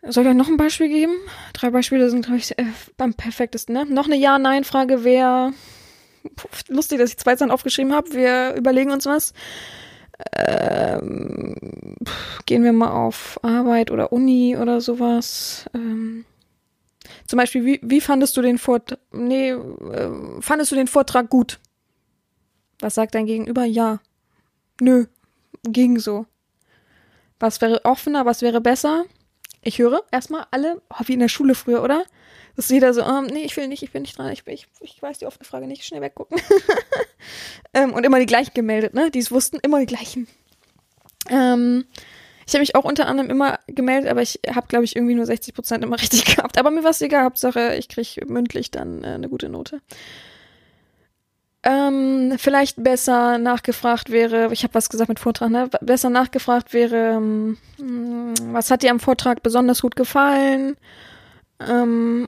[0.01, 1.13] Soll ich euch noch ein Beispiel geben?
[1.53, 2.65] Drei Beispiele sind, glaube ich, äh,
[2.95, 3.85] beim perfektesten, ne?
[3.85, 5.51] Noch eine Ja-Nein-Frage wäre,
[6.69, 8.13] lustig, dass ich zwei Sachen aufgeschrieben habe.
[8.13, 9.33] Wir überlegen uns was.
[10.35, 11.55] Ähm,
[12.45, 15.69] gehen wir mal auf Arbeit oder Uni oder sowas.
[15.73, 16.25] Ähm,
[17.25, 18.99] zum Beispiel, wie, wie fandest du den Vortrag?
[19.11, 21.59] Nee, äh, fandest du den Vortrag gut?
[22.79, 23.65] Was sagt dein Gegenüber?
[23.65, 23.99] Ja.
[24.81, 25.05] Nö.
[25.63, 26.25] Ging so.
[27.39, 28.25] Was wäre offener?
[28.25, 29.05] Was wäre besser?
[29.61, 32.03] Ich höre erstmal alle, oh, wie in der Schule früher, oder?
[32.59, 35.01] Dass jeder so, ähm, nee, ich will nicht, ich bin nicht dran, ich, ich, ich
[35.01, 36.41] weiß die offene Frage nicht, schnell weggucken.
[37.73, 39.09] ähm, und immer die gleichen gemeldet, ne?
[39.11, 40.27] Die es wussten, immer die gleichen.
[41.29, 41.85] Ähm,
[42.45, 45.25] ich habe mich auch unter anderem immer gemeldet, aber ich habe, glaube ich, irgendwie nur
[45.25, 46.57] 60 Prozent immer richtig gehabt.
[46.57, 49.79] Aber mir war es egal, Hauptsache, ich kriege mündlich dann äh, eine gute Note.
[51.63, 55.69] ähm, vielleicht besser nachgefragt wäre, ich habe was gesagt mit Vortrag, ne?
[55.79, 57.57] Besser nachgefragt wäre, ähm,
[58.51, 60.75] was hat dir am Vortrag besonders gut gefallen?
[61.65, 62.27] Ähm,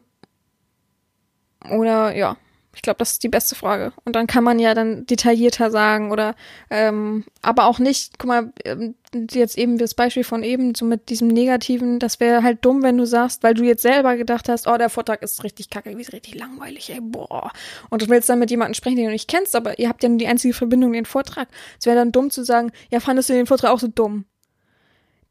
[1.69, 2.37] oder ja,
[2.73, 3.91] ich glaube, das ist die beste Frage.
[4.05, 6.35] Und dann kann man ja dann detaillierter sagen oder
[6.69, 8.95] ähm, aber auch nicht, guck mal, ähm,
[9.31, 12.97] jetzt eben das Beispiel von eben, so mit diesem Negativen, das wäre halt dumm, wenn
[12.97, 16.01] du sagst, weil du jetzt selber gedacht hast, oh, der Vortrag ist richtig kacke, wie
[16.01, 17.51] ist richtig langweilig, ey, boah.
[17.89, 20.09] Und du willst dann mit jemandem sprechen, den du nicht kennst, aber ihr habt ja
[20.09, 21.49] nur die einzige Verbindung, den Vortrag.
[21.77, 24.25] Es wäre dann dumm zu sagen, ja, fandest du den Vortrag auch so dumm?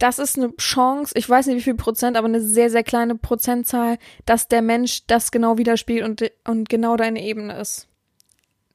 [0.01, 3.16] Das ist eine Chance, ich weiß nicht wie viel Prozent, aber eine sehr, sehr kleine
[3.16, 7.86] Prozentzahl, dass der Mensch das genau widerspiegelt und, und genau deine Ebene ist.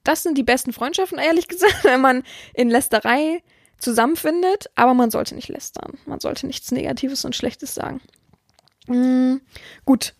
[0.04, 2.24] Das sind die besten Freundschaften, ehrlich gesagt, wenn man
[2.54, 3.42] in Lästerei
[3.80, 5.98] zusammenfindet, aber man sollte nicht lästern.
[6.06, 8.02] Man sollte nichts Negatives und Schlechtes sagen.
[8.88, 9.42] Mhm,
[9.84, 10.14] gut.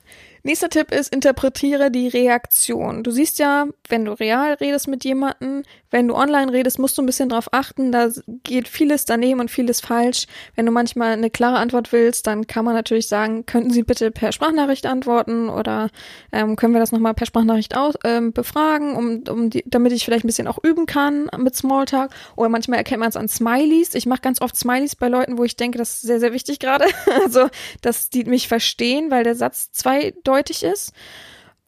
[0.46, 3.02] Nächster Tipp ist, interpretiere die Reaktion.
[3.02, 7.02] Du siehst ja, wenn du real redest mit jemandem, wenn du online redest, musst du
[7.02, 7.92] ein bisschen drauf achten.
[7.92, 8.10] Da
[8.44, 10.28] geht vieles daneben und vieles falsch.
[10.54, 14.12] Wenn du manchmal eine klare Antwort willst, dann kann man natürlich sagen, könnten Sie bitte
[14.12, 15.90] per Sprachnachricht antworten oder
[16.32, 20.06] ähm, können wir das nochmal per Sprachnachricht aus, ähm, befragen, um, um die, damit ich
[20.06, 22.12] vielleicht ein bisschen auch üben kann mit Smalltalk.
[22.36, 23.96] Oder manchmal erkennt man es an Smileys.
[23.96, 26.60] Ich mache ganz oft Smileys bei Leuten, wo ich denke, das ist sehr, sehr wichtig
[26.60, 26.86] gerade.
[27.24, 27.50] also,
[27.82, 30.94] dass die mich verstehen, weil der Satz zweideutig eindeutig ist.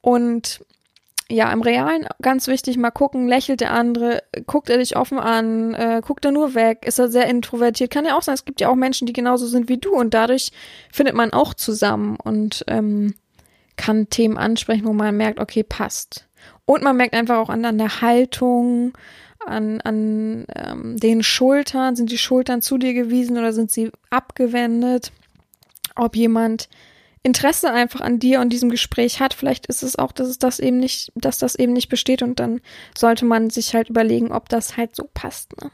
[0.01, 0.61] Und
[1.29, 5.73] ja, im Realen ganz wichtig, mal gucken, lächelt der andere, guckt er dich offen an,
[5.73, 7.91] äh, guckt er nur weg, ist er sehr introvertiert.
[7.91, 10.13] Kann ja auch sein, es gibt ja auch Menschen, die genauso sind wie du und
[10.13, 10.51] dadurch
[10.91, 13.13] findet man auch zusammen und ähm,
[13.75, 16.27] kann Themen ansprechen, wo man merkt, okay, passt.
[16.65, 18.97] Und man merkt einfach auch an, an der Haltung,
[19.45, 25.11] an, an ähm, den Schultern, sind die Schultern zu dir gewiesen oder sind sie abgewendet?
[25.95, 26.69] Ob jemand
[27.27, 29.33] Interesse einfach an dir und diesem Gespräch hat.
[29.33, 32.39] Vielleicht ist es auch, dass es das eben nicht, dass das eben nicht besteht und
[32.39, 32.61] dann
[32.97, 35.61] sollte man sich halt überlegen, ob das halt so passt.
[35.61, 35.69] Ne?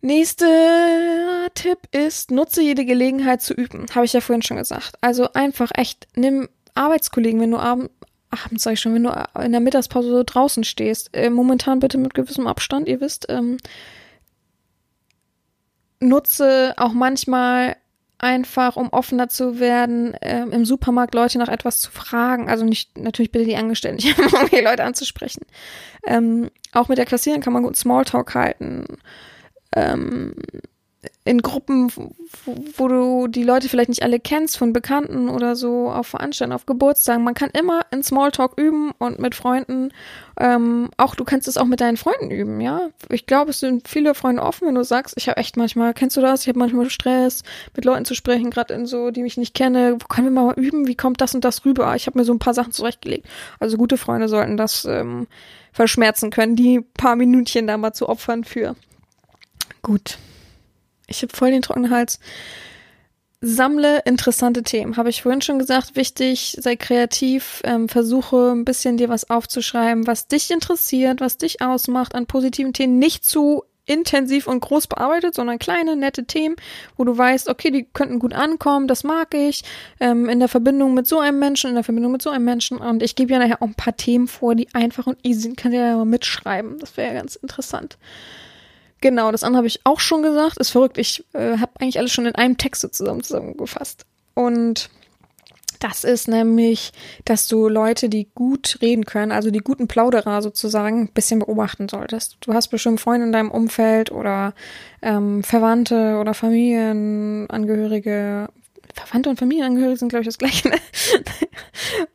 [0.00, 3.86] Nächster Tipp ist, nutze jede Gelegenheit zu üben.
[3.94, 4.94] Habe ich ja vorhin schon gesagt.
[5.00, 7.90] Also einfach echt, nimm Arbeitskollegen, wenn du abends,
[8.30, 11.98] abends sag ich schon, wenn du in der Mittagspause so draußen stehst, äh, momentan bitte
[11.98, 13.56] mit gewissem Abstand, ihr wisst, ähm,
[15.98, 17.76] nutze auch manchmal
[18.18, 22.48] einfach, um offener zu werden, äh, im Supermarkt Leute nach etwas zu fragen.
[22.48, 24.02] Also nicht, natürlich bitte die Angestellten,
[24.40, 25.42] um die Leute anzusprechen.
[26.06, 28.84] Ähm, auch mit der Kassiererin kann man gut Smalltalk halten.
[29.74, 30.34] Ähm,
[31.26, 35.90] in Gruppen, wo, wo, du die Leute vielleicht nicht alle kennst, von Bekannten oder so,
[35.90, 37.24] auf Veranstaltungen, auf Geburtstagen.
[37.24, 39.90] Man kann immer in Smalltalk üben und mit Freunden.
[40.38, 42.90] Ähm, auch du kannst es auch mit deinen Freunden üben, ja.
[43.10, 46.16] Ich glaube, es sind viele Freunde offen, wenn du sagst, ich habe echt manchmal, kennst
[46.16, 46.42] du das?
[46.42, 47.42] Ich habe manchmal Stress,
[47.74, 49.98] mit Leuten zu sprechen, gerade in so, die mich nicht kenne.
[50.08, 50.86] Können wir mal üben?
[50.86, 51.96] Wie kommt das und das rüber?
[51.96, 53.26] Ich habe mir so ein paar Sachen zurechtgelegt.
[53.58, 55.26] Also gute Freunde sollten das ähm,
[55.72, 58.76] verschmerzen können, die paar Minütchen da mal zu opfern für.
[59.82, 60.18] Gut
[61.06, 62.18] ich habe voll den trockenen Hals.
[63.40, 64.96] Sammle interessante Themen.
[64.96, 70.06] Habe ich vorhin schon gesagt, wichtig, sei kreativ, ähm, versuche ein bisschen dir was aufzuschreiben,
[70.06, 72.98] was dich interessiert, was dich ausmacht an positiven Themen.
[72.98, 76.56] Nicht zu intensiv und groß bearbeitet, sondern kleine, nette Themen,
[76.96, 79.62] wo du weißt, okay, die könnten gut ankommen, das mag ich,
[80.00, 82.78] ähm, in der Verbindung mit so einem Menschen, in der Verbindung mit so einem Menschen.
[82.78, 85.56] Und ich gebe ja nachher auch ein paar Themen vor, die einfach und easy sind.
[85.56, 86.78] Kann dir ja mal mitschreiben.
[86.78, 87.96] Das wäre ja ganz interessant.
[89.00, 90.58] Genau, das andere habe ich auch schon gesagt.
[90.58, 90.98] Ist verrückt.
[90.98, 94.06] Ich äh, habe eigentlich alles schon in einem Text sozusagen zusammengefasst.
[94.34, 94.90] Und
[95.80, 96.92] das ist nämlich,
[97.24, 101.88] dass du Leute, die gut reden können, also die guten Plauderer sozusagen, ein bisschen beobachten
[101.88, 102.36] solltest.
[102.40, 104.54] Du hast bestimmt Freunde in deinem Umfeld oder
[105.02, 108.48] ähm, Verwandte oder Familienangehörige,
[108.96, 110.68] Verwandte und Familienangehörige sind, glaube ich, das gleiche.
[110.68, 110.76] Ne?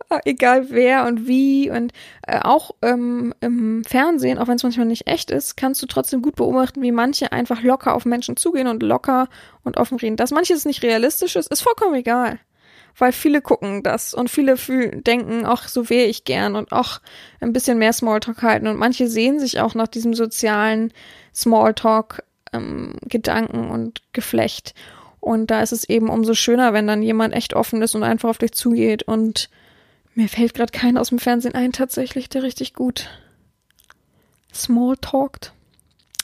[0.26, 1.70] Egal wer und wie.
[1.70, 1.94] Und
[2.28, 6.22] äh, auch ähm, im Fernsehen, auch wenn es manchmal nicht echt ist, kannst du trotzdem
[6.22, 9.30] gut beobachten, wie manche einfach locker auf Menschen zugehen und locker
[9.64, 10.18] und offen reden.
[10.18, 12.40] Dass manches nicht realistisch ist, ist vollkommen egal.
[12.98, 17.00] Weil viele gucken das und viele fühlen, denken, ach, so wäre ich gern und auch
[17.40, 18.68] ein bisschen mehr Smalltalk halten.
[18.68, 20.92] Und manche sehen sich auch nach diesem sozialen
[21.34, 24.74] Smalltalk ähm, Gedanken und Geflecht.
[25.22, 28.30] Und da ist es eben umso schöner, wenn dann jemand echt offen ist und einfach
[28.30, 29.03] auf dich zugeht.
[29.03, 29.49] Und
[30.15, 33.07] mir fällt gerade keiner aus dem Fernsehen ein, tatsächlich, der richtig gut
[34.53, 35.53] small talkt.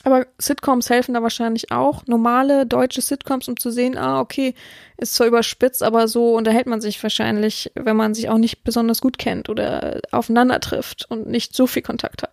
[0.04, 2.06] Aber Sitcoms helfen da wahrscheinlich auch.
[2.06, 4.54] Normale deutsche Sitcoms, um zu sehen, ah, okay,
[4.96, 9.00] ist zwar überspitzt, aber so unterhält man sich wahrscheinlich, wenn man sich auch nicht besonders
[9.00, 12.30] gut kennt oder aufeinander trifft und nicht so viel Kontakt hat.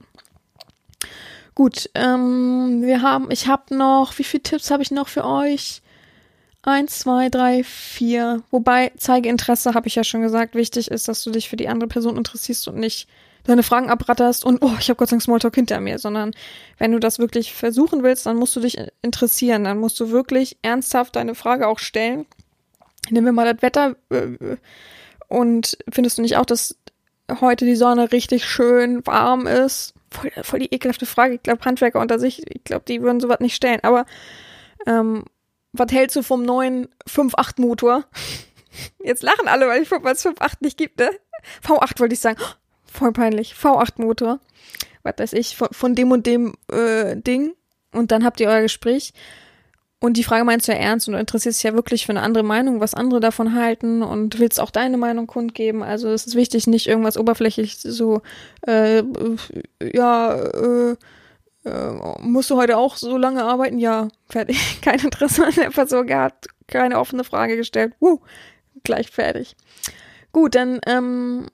[1.53, 5.81] Gut, ähm, wir haben, ich habe noch, wie viele Tipps habe ich noch für euch?
[6.67, 8.41] Eins, zwei, drei, vier.
[8.49, 10.55] Wobei, zeige Interesse, habe ich ja schon gesagt.
[10.55, 13.07] Wichtig ist, dass du dich für die andere Person interessierst und nicht
[13.43, 16.31] deine Fragen abratterst und oh, ich habe Gott sei Dank Smalltalk hinter mir, sondern
[16.79, 20.57] wenn du das wirklich versuchen willst, dann musst du dich interessieren, dann musst du wirklich
[20.63, 22.25] ernsthaft deine Frage auch stellen.
[23.11, 24.57] Nehmen wir mal das Wetter äh,
[25.27, 26.79] und findest du nicht auch, dass
[27.39, 29.93] heute die Sonne richtig schön warm ist?
[30.09, 31.35] Voll, voll die ekelhafte Frage.
[31.35, 33.81] Ich glaube, Handwerker unter sich, ich glaube, die würden sowas nicht stellen.
[33.83, 34.07] Aber
[34.87, 35.25] ähm,
[35.77, 38.05] was hältst du vom neuen 5.8 Motor?
[39.03, 41.09] Jetzt lachen alle, weil es 5.8 nicht gibt, ne?
[41.65, 42.39] V8 wollte ich sagen.
[42.85, 43.53] Voll peinlich.
[43.53, 44.39] V8 Motor.
[45.03, 47.53] Was weiß ich, von, von dem und dem äh, Ding.
[47.91, 49.13] Und dann habt ihr euer Gespräch.
[49.99, 52.21] Und die Frage meinst du ja ernst und du interessierst dich ja wirklich für eine
[52.21, 55.81] andere Meinung, was andere davon halten und willst auch deine Meinung kundgeben.
[55.81, 58.21] Also es ist wichtig, nicht irgendwas oberflächlich so,
[58.67, 59.03] äh,
[59.81, 60.95] ja, äh,
[61.65, 61.91] äh,
[62.21, 63.79] musst du heute auch so lange arbeiten?
[63.79, 64.57] Ja, fertig.
[64.81, 67.93] Kein Interesse an der Person gehabt, keine offene Frage gestellt.
[67.99, 68.19] Wuh,
[68.83, 69.55] gleich fertig.
[70.31, 71.47] Gut, dann, ähm,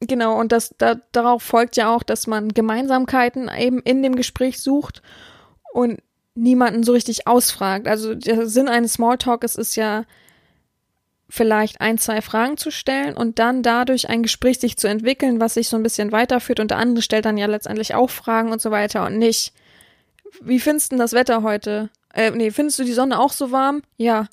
[0.00, 4.60] genau, und das, da, darauf folgt ja auch, dass man Gemeinsamkeiten eben in dem Gespräch
[4.60, 5.02] sucht
[5.72, 6.00] und
[6.34, 7.88] niemanden so richtig ausfragt.
[7.88, 10.04] Also der Sinn eines Smalltalks ist ja
[11.30, 15.54] vielleicht ein, zwei Fragen zu stellen und dann dadurch ein Gespräch sich zu entwickeln, was
[15.54, 18.60] sich so ein bisschen weiterführt und der andere stellt dann ja letztendlich auch Fragen und
[18.60, 19.52] so weiter und nicht,
[20.42, 21.90] wie findest du das Wetter heute?
[22.12, 23.82] Äh, nee, findest du die Sonne auch so warm?
[23.96, 24.26] Ja.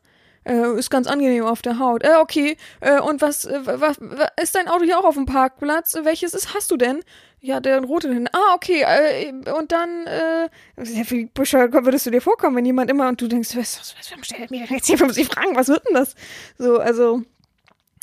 [0.44, 2.04] Äh, ist ganz angenehm auf der Haut.
[2.04, 2.58] Äh, okay.
[2.80, 5.96] Äh, und was, äh, was, was, ist dein Auto hier auch auf dem Parkplatz?
[6.04, 7.02] Welches ist, hast du denn?
[7.40, 8.28] Ja, der rote hin.
[8.32, 8.82] Ah, okay.
[8.82, 13.28] Äh, und dann, äh, wie bescheuert würdest du dir vorkommen, wenn jemand immer und du
[13.28, 16.16] denkst, was, was, was stellt mir jetzt hier 50 Fragen, was wird denn das?
[16.58, 17.22] So, also,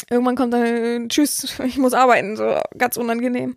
[0.09, 3.57] irgendwann kommt dann, äh, tschüss, ich muss arbeiten, so, ganz unangenehm.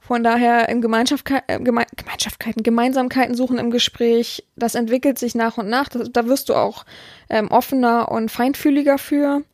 [0.00, 5.58] Von daher im Gemeinschaftskeiten, äh, Geme Gemeinschaftskeiten, Gemeinsamkeiten suchen im Gespräch, das entwickelt sich nach
[5.58, 5.88] und nach.
[5.88, 6.84] Das, da wirst du auch
[7.30, 9.44] ähm, offener und feinfühliger für.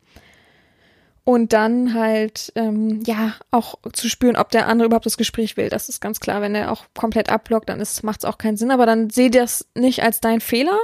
[1.29, 5.69] Und dann halt, ähm, ja, auch zu spüren, ob der andere überhaupt das Gespräch will.
[5.69, 6.41] Das ist ganz klar.
[6.41, 8.71] Wenn er auch komplett abblockt, dann macht es auch keinen Sinn.
[8.71, 10.79] Aber dann seh das nicht als dein Fehler,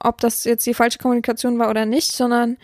[0.00, 2.56] ob das jetzt die falsche Kommunikation war oder nicht, sondern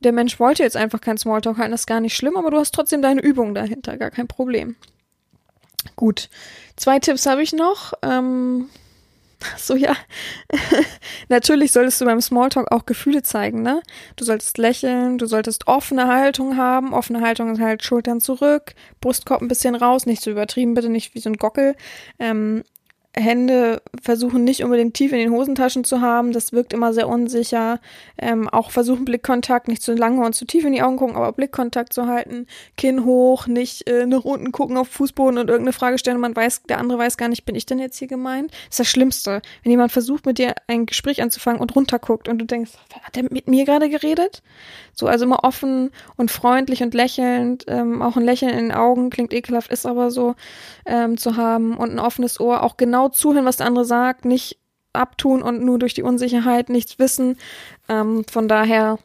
[0.00, 1.70] der Mensch wollte jetzt einfach keinen Smalltalk halten.
[1.70, 3.96] Das ist gar nicht schlimm, aber du hast trotzdem deine Übung dahinter.
[3.96, 4.76] Gar kein Problem.
[5.96, 6.28] Gut.
[6.76, 7.94] Zwei Tipps habe ich noch.
[8.02, 8.68] Ähm,
[9.56, 9.96] so ja.
[11.28, 13.82] Natürlich solltest du beim Smalltalk auch Gefühle zeigen, ne?
[14.16, 16.94] Du solltest lächeln, du solltest offene Haltung haben.
[16.94, 21.14] Offene Haltung ist halt Schultern zurück, Brustkorb ein bisschen raus, nicht so übertrieben, bitte nicht
[21.14, 21.74] wie so ein Gockel.
[22.18, 22.64] Ähm,
[23.18, 26.32] Hände versuchen nicht unbedingt tief in den Hosentaschen zu haben.
[26.32, 27.80] Das wirkt immer sehr unsicher.
[28.18, 31.32] Ähm, auch versuchen Blickkontakt nicht zu lange und zu tief in die Augen gucken, aber
[31.32, 32.46] Blickkontakt zu halten.
[32.76, 36.36] Kinn hoch, nicht äh, nach unten gucken auf Fußboden und irgendeine Frage stellen und man
[36.36, 38.50] weiß, der andere weiß gar nicht, bin ich denn jetzt hier gemeint?
[38.50, 39.40] Das ist das Schlimmste.
[39.62, 43.24] Wenn jemand versucht, mit dir ein Gespräch anzufangen und runterguckt und du denkst, hat der
[43.24, 44.42] mit mir gerade geredet?
[44.92, 47.64] So, also immer offen und freundlich und lächelnd.
[47.68, 50.34] Ähm, auch ein Lächeln in den Augen klingt ekelhaft, ist aber so
[50.86, 52.62] ähm, zu haben und ein offenes Ohr.
[52.62, 54.58] Auch genau zuhören, was der andere sagt, nicht
[54.92, 57.36] abtun und nur durch die Unsicherheit nichts wissen.
[57.88, 58.98] Ähm, von daher,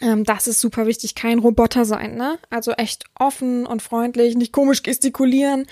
[0.00, 2.38] ähm, das ist super wichtig, kein Roboter sein, ne?
[2.48, 5.66] Also echt offen und freundlich, nicht komisch gestikulieren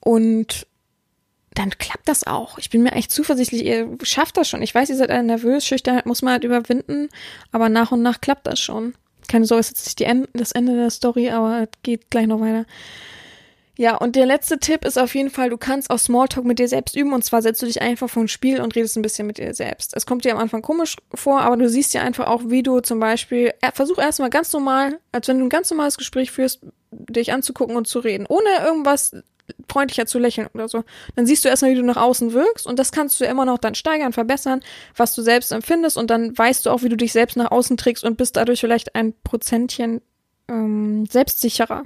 [0.00, 0.66] und
[1.54, 2.58] dann klappt das auch.
[2.58, 4.62] Ich bin mir echt zuversichtlich, ihr schafft das schon.
[4.62, 7.08] Ich weiß, ihr seid alle nervös, Schüchternheit muss man halt überwinden,
[7.50, 8.94] aber nach und nach klappt das schon.
[9.28, 12.26] Keine Sorge, ist jetzt nicht die End das Ende der Story, aber es geht gleich
[12.26, 12.64] noch weiter.
[13.82, 16.68] Ja, und der letzte Tipp ist auf jeden Fall, du kannst auch Smalltalk mit dir
[16.68, 19.26] selbst üben und zwar setzt du dich einfach vor ein Spiel und redest ein bisschen
[19.26, 19.96] mit dir selbst.
[19.96, 22.78] Es kommt dir am Anfang komisch vor, aber du siehst ja einfach auch, wie du
[22.78, 26.60] zum Beispiel, versuch erstmal ganz normal, als wenn du ein ganz normales Gespräch führst,
[26.92, 29.16] dich anzugucken und zu reden, ohne irgendwas
[29.68, 30.84] freundlicher zu lächeln oder so.
[31.16, 33.58] Dann siehst du erstmal, wie du nach außen wirkst und das kannst du immer noch
[33.58, 34.60] dann steigern, verbessern,
[34.94, 37.76] was du selbst empfindest und dann weißt du auch, wie du dich selbst nach außen
[37.76, 40.02] trägst und bist dadurch vielleicht ein Prozentchen
[40.48, 41.82] ähm, selbstsicherer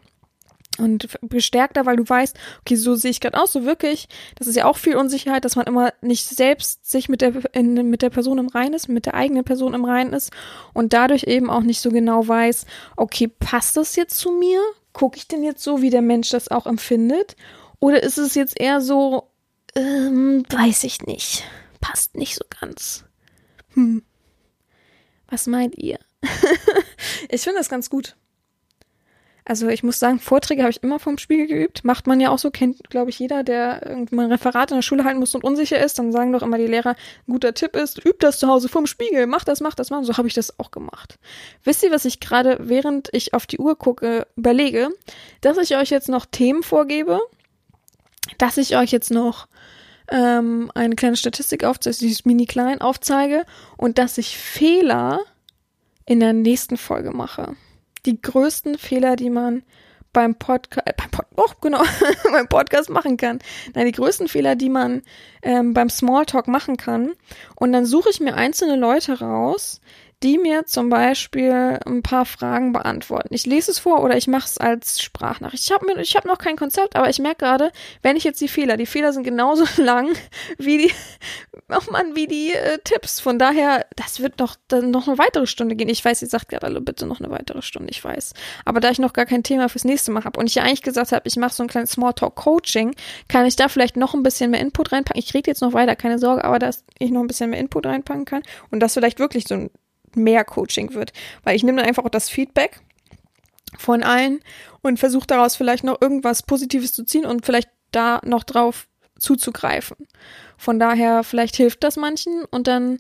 [0.79, 4.09] und bestärkter, weil du weißt, okay, so sehe ich gerade aus, so wirklich.
[4.37, 7.75] Das ist ja auch viel Unsicherheit, dass man immer nicht selbst sich mit der in,
[7.91, 10.33] mit der Person im Reinen ist, mit der eigenen Person im Reinen ist
[10.73, 12.67] und dadurch eben auch nicht so genau weiß,
[12.97, 14.61] okay, passt das jetzt zu mir?
[14.93, 17.37] Gucke ich denn jetzt so, wie der Mensch das auch empfindet?
[17.81, 19.31] Oder ist es jetzt eher so,
[19.75, 21.45] ähm, weiß ich nicht,
[21.81, 23.05] passt nicht so ganz.
[23.75, 24.03] Hm.
[25.29, 25.99] Was meint ihr?
[27.29, 28.17] ich finde das ganz gut.
[29.49, 31.85] Also ich muss sagen, Vorträge habe ich immer vom Spiegel geübt.
[31.85, 34.83] Macht man ja auch so, kennt, glaube ich, jeder, der irgendwie ein Referat in der
[34.83, 36.01] Schule halten muss und unsicher ist.
[36.01, 36.97] Dann sagen doch immer die Lehrer,
[37.29, 40.03] guter Tipp ist, übt das zu Hause vom Spiegel, mach das, mach das, mach.
[40.03, 41.21] So habe ich das auch gemacht.
[41.63, 44.89] Wisst ihr, was ich gerade, während ich auf die Uhr gucke, überlege?
[45.43, 47.21] Dass ich euch jetzt noch Themen vorgebe,
[48.39, 49.47] dass ich euch jetzt noch
[50.11, 53.45] ähm, eine kleine Statistik aufzeige, dieses mini klein aufzeige
[53.77, 55.21] und dass ich Fehler
[56.05, 57.55] in der nächsten Folge mache
[58.07, 59.63] die größten Fehler, die man
[60.13, 61.83] beim Podcast, äh, beim Pod oh, genau,
[62.33, 63.39] beim Podcast machen kann.
[63.75, 65.03] Nein, die größten Fehler, die man
[65.43, 67.13] ähm, beim Smalltalk machen kann.
[67.55, 69.83] Und dann suche ich mir einzelne Leute raus,
[70.23, 73.35] die mir zum Beispiel ein paar Fragen beantworten.
[73.35, 75.65] Ich lese es vor oder ich mache es als Sprachnachricht.
[75.65, 78.79] Ich habe hab noch kein Konzept, aber ich merke gerade, wenn ich jetzt die Fehler,
[78.79, 80.09] die Fehler sind genauso lang
[80.57, 80.93] wie die,
[81.69, 83.21] oh Mann, wie die äh, Tipps.
[83.21, 85.91] Von daher, das wird noch, dann noch eine weitere Stunde gehen.
[85.91, 88.33] Ich weiß, ihr sagt gerade alle bitte noch eine weitere Stunde, ich weiß.
[88.65, 90.83] Aber da ich noch gar kein Thema fürs nächste Mal habe und ich ja eigentlich
[90.83, 92.95] gesagt habe, ich mache so ein kleines Smalltalk-Coaching,
[93.29, 95.21] kann ich da vielleicht noch ein bisschen mehr Input reinpacken.
[95.23, 97.85] Ich rede jetzt noch weiter, keine Sorge, aber dass ich noch ein bisschen mehr Input
[97.85, 99.71] reinpacken kann und das vielleicht wirklich so ein
[100.17, 101.13] mehr Coaching wird.
[101.45, 102.81] Weil ich nehme dann einfach auch das Feedback
[103.79, 104.41] von allen
[104.83, 108.87] und versuche daraus vielleicht noch irgendwas Positives zu ziehen und vielleicht da noch drauf
[109.19, 109.97] zuzugreifen.
[110.57, 112.99] Von daher, vielleicht hilft das manchen und dann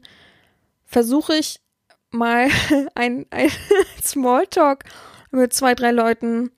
[0.84, 1.60] versuche ich
[2.10, 2.48] mal
[2.94, 3.50] ein, ein
[4.02, 4.84] Smalltalk
[5.30, 6.50] mit zwei, drei Leuten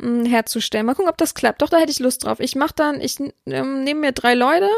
[0.00, 0.86] hm, herzustellen.
[0.86, 1.62] Mal gucken, ob das klappt.
[1.62, 2.40] Doch, da hätte ich Lust drauf.
[2.40, 4.68] Ich mache dann, ich ähm, nehme mir drei Leute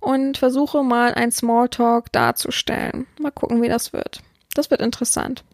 [0.00, 3.06] und versuche mal ein Smalltalk darzustellen.
[3.18, 4.22] Mal gucken, wie das wird.
[4.54, 5.44] Das wird interessant.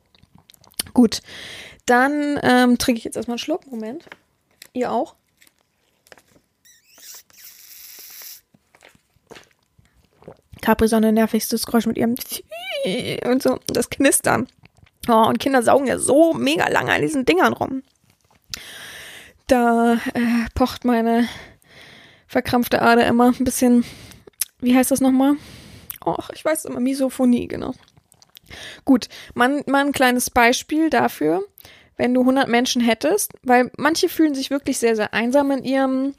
[0.95, 1.23] Gut,
[1.87, 3.67] dann ähm, trinke ich jetzt erstmal einen Schluck.
[3.67, 4.09] Moment.
[4.73, 5.15] Ihr auch?
[10.61, 12.17] Capri-Sonne nervigstes Geräusch mit ihrem
[13.25, 14.49] und so, das Knistern.
[15.09, 17.83] Oh, und Kinder saugen ja so mega lange an diesen Dingern rum.
[19.47, 21.27] Da äh, pocht meine
[22.27, 23.85] verkrampfte Ader immer ein bisschen,
[24.61, 25.37] wie heißt das nochmal?
[26.05, 27.73] Och, ich weiß immer, Misophonie, genau.
[28.85, 31.45] Gut, mal, ein kleines Beispiel dafür,
[31.97, 36.15] wenn du 100 Menschen hättest, weil manche fühlen sich wirklich sehr, sehr einsam in ihrem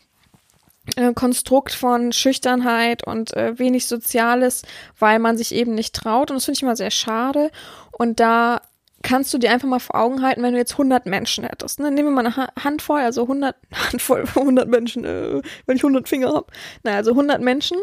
[0.96, 4.64] äh, Konstrukt von Schüchternheit und äh, wenig Soziales,
[4.98, 6.32] weil man sich eben nicht traut.
[6.32, 7.52] Und das finde ich immer sehr schade.
[7.92, 8.62] Und da
[9.02, 11.80] kannst du dir einfach mal vor Augen halten, wenn du jetzt 100 Menschen hättest.
[11.80, 11.92] Ne?
[11.92, 16.08] Nehmen wir mal eine ha Handvoll, also 100, Handvoll, 100 Menschen, äh, wenn ich 100
[16.10, 16.48] Finger habe.
[16.84, 17.78] Na, also 100 Menschen.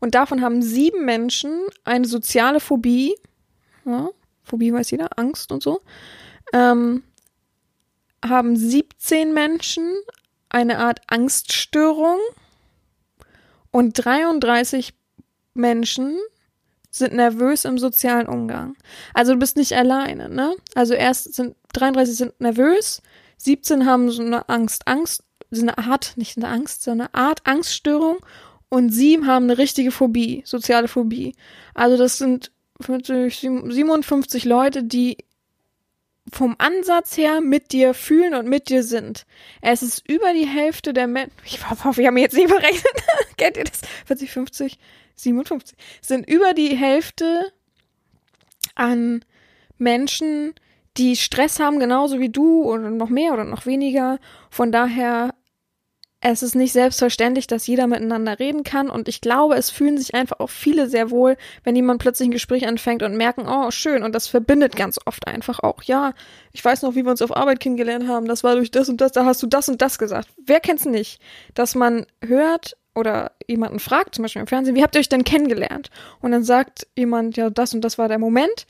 [0.00, 3.14] Und davon haben sieben Menschen eine soziale Phobie
[3.84, 4.10] ja,
[4.42, 5.80] Phobie weiß jeder, Angst und so,
[6.52, 7.02] ähm,
[8.24, 9.92] haben 17 Menschen
[10.48, 12.18] eine Art Angststörung
[13.70, 14.94] und 33
[15.54, 16.18] Menschen
[16.90, 18.76] sind nervös im sozialen Umgang.
[19.14, 20.54] Also du bist nicht alleine, ne?
[20.74, 23.00] Also erst sind 33 sind nervös,
[23.38, 27.46] 17 haben so eine Angst, Angst, so eine Art, nicht eine Angst, sondern eine Art
[27.46, 28.18] Angststörung
[28.68, 31.34] und sieben haben eine richtige Phobie, soziale Phobie.
[31.74, 32.52] Also das sind
[32.82, 35.18] 50, 57 Leute, die
[36.30, 39.26] vom Ansatz her mit dir fühlen und mit dir sind.
[39.60, 43.02] Es ist über die Hälfte der Menschen, ich hoffe, ich habe mir jetzt nicht berechnet,
[43.36, 43.80] kennt ihr das?
[44.06, 44.78] 40, 50,
[45.16, 47.52] 57, sind über die Hälfte
[48.74, 49.24] an
[49.78, 50.54] Menschen,
[50.96, 54.18] die Stress haben, genauso wie du oder noch mehr oder noch weniger.
[54.50, 55.34] Von daher
[56.24, 60.14] es ist nicht selbstverständlich, dass jeder miteinander reden kann und ich glaube, es fühlen sich
[60.14, 64.04] einfach auch viele sehr wohl, wenn jemand plötzlich ein Gespräch anfängt und merken, oh, schön
[64.04, 65.82] und das verbindet ganz oft einfach auch.
[65.82, 66.12] Ja,
[66.52, 69.00] ich weiß noch, wie wir uns auf Arbeit kennengelernt haben, das war durch das und
[69.00, 70.28] das, da hast du das und das gesagt.
[70.44, 71.20] Wer kennt's nicht?
[71.54, 75.24] Dass man hört oder jemanden fragt, zum Beispiel im Fernsehen, wie habt ihr euch denn
[75.24, 75.90] kennengelernt?
[76.20, 78.66] Und dann sagt jemand, ja, das und das war der Moment,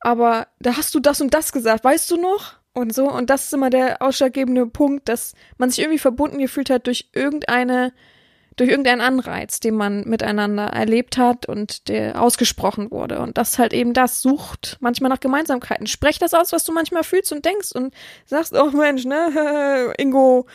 [0.00, 2.54] aber da hast du das und das gesagt, weißt du noch?
[2.76, 3.10] Und so.
[3.10, 7.08] Und das ist immer der ausschlaggebende Punkt, dass man sich irgendwie verbunden gefühlt hat durch
[7.12, 7.92] irgendeine,
[8.56, 13.20] durch irgendeinen Anreiz, den man miteinander erlebt hat und der ausgesprochen wurde.
[13.20, 15.86] Und das halt eben das sucht manchmal nach Gemeinsamkeiten.
[15.86, 17.94] Sprech das aus, was du manchmal fühlst und denkst und
[18.26, 20.46] sagst, oh Mensch, ne, Ingo,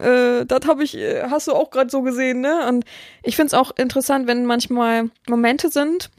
[0.00, 2.66] äh, das habe ich, äh, hast du auch gerade so gesehen, ne?
[2.68, 2.84] Und
[3.22, 6.10] ich finde es auch interessant, wenn manchmal Momente sind,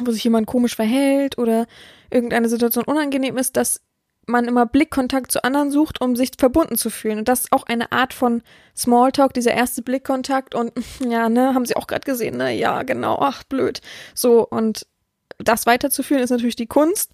[0.00, 1.66] wo sich jemand komisch verhält oder
[2.10, 3.80] irgendeine Situation unangenehm ist, dass
[4.26, 7.18] man immer Blickkontakt zu anderen sucht, um sich verbunden zu fühlen.
[7.18, 8.42] Und das ist auch eine Art von
[8.76, 10.54] Smalltalk, dieser erste Blickkontakt.
[10.54, 10.72] Und
[11.08, 12.54] ja, ne, haben sie auch gerade gesehen, ne?
[12.54, 13.80] Ja, genau, ach, blöd.
[14.14, 14.86] So, und
[15.44, 17.12] das weiterzuführen ist natürlich die Kunst,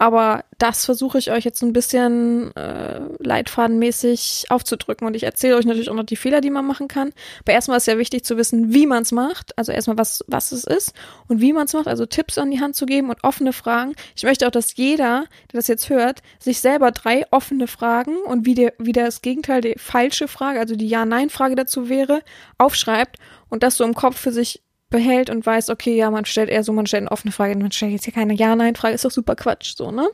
[0.00, 5.06] aber das versuche ich euch jetzt ein bisschen äh, leitfadenmäßig aufzudrücken.
[5.06, 7.12] Und ich erzähle euch natürlich auch noch die Fehler, die man machen kann.
[7.40, 9.58] Aber erstmal ist ja wichtig zu wissen, wie man es macht.
[9.58, 10.94] Also erstmal, was, was es ist
[11.28, 11.86] und wie man es macht.
[11.86, 13.94] Also Tipps an die Hand zu geben und offene Fragen.
[14.16, 18.46] Ich möchte auch, dass jeder, der das jetzt hört, sich selber drei offene Fragen und
[18.46, 22.22] wie, der, wie das Gegenteil, die falsche Frage, also die Ja-Nein-Frage dazu wäre,
[22.56, 23.18] aufschreibt
[23.50, 26.64] und das so im Kopf für sich behält und weiß, okay, ja, man stellt eher
[26.64, 29.36] so, man stellt eine offene Frage, man stellt jetzt hier keine Ja-Nein-Frage, ist doch super
[29.36, 30.08] Quatsch, so, ne?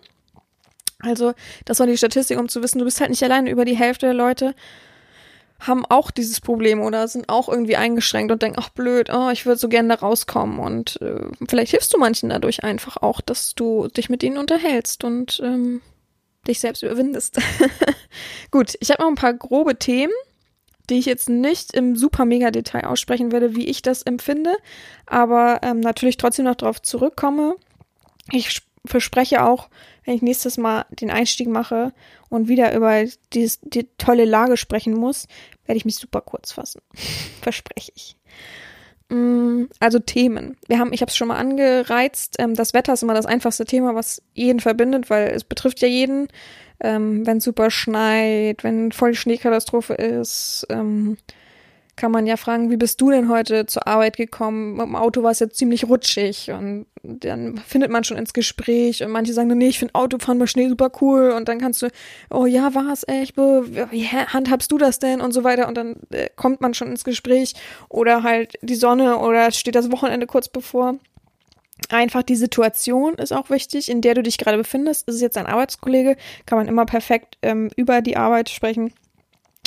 [1.01, 3.77] Also, das war die Statistik, um zu wissen, du bist halt nicht alleine, über die
[3.77, 4.55] Hälfte der Leute
[5.61, 9.47] haben auch dieses Problem oder sind auch irgendwie eingeschränkt und denken, ach blöd, oh, ich
[9.47, 10.59] würde so gerne da rauskommen.
[10.59, 15.05] Und äh, vielleicht hilfst du manchen dadurch einfach auch, dass du dich mit ihnen unterhältst
[15.05, 15.81] und ähm,
[16.47, 17.41] dich selbst überwindest.
[18.51, 20.13] Gut, ich habe noch ein paar grobe Themen,
[20.91, 24.55] die ich jetzt nicht im super mega Detail aussprechen werde, wie ich das empfinde,
[25.07, 27.57] aber ähm, natürlich trotzdem noch darauf zurückkomme.
[28.33, 29.69] Ich verspreche auch,
[30.05, 31.93] wenn ich nächstes Mal den Einstieg mache
[32.29, 35.27] und wieder über dieses, die tolle Lage sprechen muss,
[35.67, 36.81] werde ich mich super kurz fassen.
[37.43, 38.17] Verspreche ich.
[39.09, 40.57] Mm, Also Themen.
[40.69, 42.37] Wir haben, ich habe es schon mal angereizt.
[42.39, 45.89] Ähm, das Wetter ist immer das einfachste Thema, was jeden verbindet, weil es betrifft ja
[45.89, 46.29] jeden.
[46.81, 51.17] Ähm, wenn super schneit, wenn voll Schneekatastrophe ist, ähm,
[51.97, 54.75] kann man ja fragen, wie bist du denn heute zur Arbeit gekommen?
[54.75, 59.03] Mit dem Auto war es ja ziemlich rutschig und dann findet man schon ins Gespräch
[59.03, 61.89] und manche sagen, nee, ich finde Autofahren bei Schnee super cool und dann kannst du,
[62.31, 65.97] oh ja, war es echt, wie handhabst du das denn und so weiter und dann
[66.11, 67.55] äh, kommt man schon ins Gespräch
[67.89, 70.97] oder halt die Sonne oder steht das Wochenende kurz bevor.
[71.89, 75.09] Einfach die Situation ist auch wichtig, in der du dich gerade befindest.
[75.09, 76.17] Ist es jetzt ein Arbeitskollege,
[76.47, 78.93] kann man immer perfekt ähm, über die Arbeit sprechen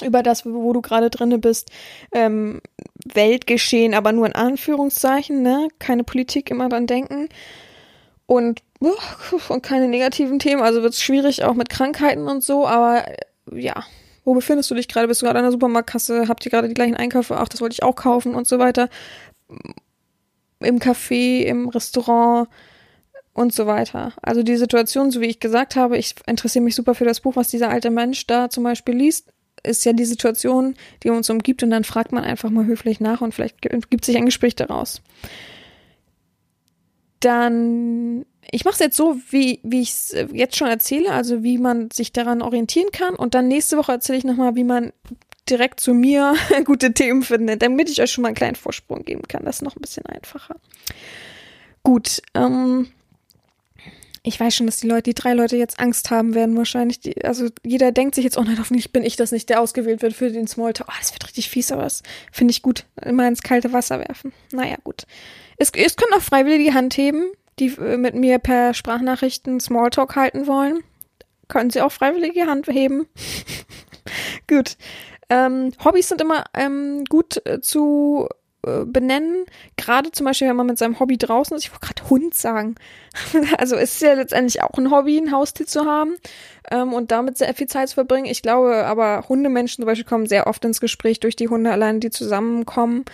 [0.03, 1.71] über das, wo du gerade drinne bist,
[2.11, 2.61] ähm,
[3.05, 5.67] Weltgeschehen, aber nur in Anführungszeichen, ne?
[5.79, 7.29] Keine Politik immer dran denken.
[8.25, 8.61] Und,
[9.49, 10.61] und keine negativen Themen.
[10.61, 13.17] Also wird es schwierig auch mit Krankheiten und so, aber äh,
[13.51, 13.83] ja.
[14.25, 15.07] Wo befindest du dich gerade?
[15.07, 16.27] Bist du gerade an der Supermarktkasse?
[16.27, 17.37] Habt ihr gerade die gleichen Einkäufe?
[17.37, 18.89] Ach, das wollte ich auch kaufen und so weiter.
[20.59, 22.49] Im Café, im Restaurant
[23.33, 24.13] und so weiter.
[24.21, 27.35] Also die Situation, so wie ich gesagt habe, ich interessiere mich super für das Buch,
[27.35, 29.31] was dieser alte Mensch da zum Beispiel liest
[29.63, 33.21] ist ja die Situation, die uns umgibt und dann fragt man einfach mal höflich nach
[33.21, 35.01] und vielleicht gibt sich ein Gespräch daraus.
[37.19, 41.57] Dann, ich mache es jetzt so, wie, wie ich es jetzt schon erzähle, also wie
[41.57, 44.93] man sich daran orientieren kann und dann nächste Woche erzähle ich nochmal, wie man
[45.49, 46.35] direkt zu mir
[46.65, 49.45] gute Themen findet, damit ich euch schon mal einen kleinen Vorsprung geben kann.
[49.45, 50.55] Das ist noch ein bisschen einfacher.
[51.83, 52.87] Gut, ähm,
[54.23, 56.99] ich weiß schon, dass die Leute, die drei Leute jetzt Angst haben werden wahrscheinlich.
[56.99, 60.01] Die, also jeder denkt sich jetzt, oh nein, hoffentlich bin ich das nicht, der ausgewählt
[60.01, 60.89] wird für den Smalltalk.
[60.89, 62.85] Oh, das wird richtig fies, aber das finde ich gut.
[63.01, 64.33] Immer ins kalte Wasser werfen.
[64.51, 65.05] Naja, gut.
[65.57, 70.15] Es, es können auch Freiwillige die Hand heben, die äh, mit mir per Sprachnachrichten Smalltalk
[70.15, 70.83] halten wollen.
[71.47, 73.07] Können sie auch freiwillig die Hand heben.
[74.47, 74.77] gut.
[75.29, 78.27] Ähm, Hobbys sind immer ähm, gut äh, zu
[78.65, 79.45] äh, benennen.
[79.77, 81.63] Gerade zum Beispiel, wenn man mit seinem Hobby draußen ist.
[81.63, 82.75] Ich wollte gerade Hund sagen.
[83.57, 86.17] also es ist ja letztendlich auch ein Hobby, ein Haustier zu haben
[86.69, 88.25] ähm, und damit sehr viel Zeit zu verbringen.
[88.25, 92.01] Ich glaube aber, Hundemenschen zum Beispiel kommen sehr oft ins Gespräch durch die Hunde allein,
[92.01, 93.05] die zusammenkommen.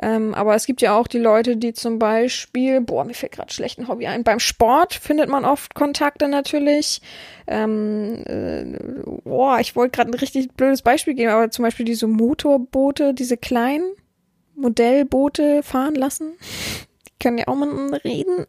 [0.00, 3.52] Ähm, aber es gibt ja auch die Leute, die zum Beispiel, boah, mir fällt gerade
[3.52, 4.24] schlecht ein Hobby ein.
[4.24, 7.02] Beim Sport findet man oft Kontakte natürlich.
[7.46, 8.78] Ähm, äh,
[9.22, 13.36] boah, ich wollte gerade ein richtig blödes Beispiel geben, aber zum Beispiel diese Motorboote, diese
[13.36, 13.84] kleinen
[14.56, 16.34] Modellboote fahren lassen.
[17.06, 18.46] Die können ja auch mal reden.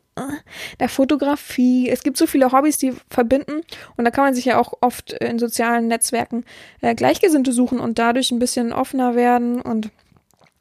[0.79, 1.89] Der Fotografie.
[1.89, 3.61] Es gibt so viele Hobbys, die verbinden.
[3.97, 6.45] Und da kann man sich ja auch oft in sozialen Netzwerken
[6.81, 9.89] äh, Gleichgesinnte suchen und dadurch ein bisschen offener werden und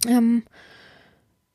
[0.06, 0.44] ähm,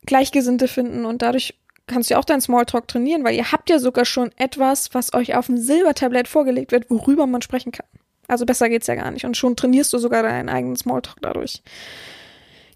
[0.05, 1.05] Gleichgesinnte finden.
[1.05, 1.55] Und dadurch
[1.87, 5.13] kannst du ja auch deinen Smalltalk trainieren, weil ihr habt ja sogar schon etwas, was
[5.13, 7.87] euch auf dem Silbertablett vorgelegt wird, worüber man sprechen kann.
[8.27, 9.25] Also besser geht's ja gar nicht.
[9.25, 11.63] Und schon trainierst du sogar deinen eigenen Smalltalk dadurch.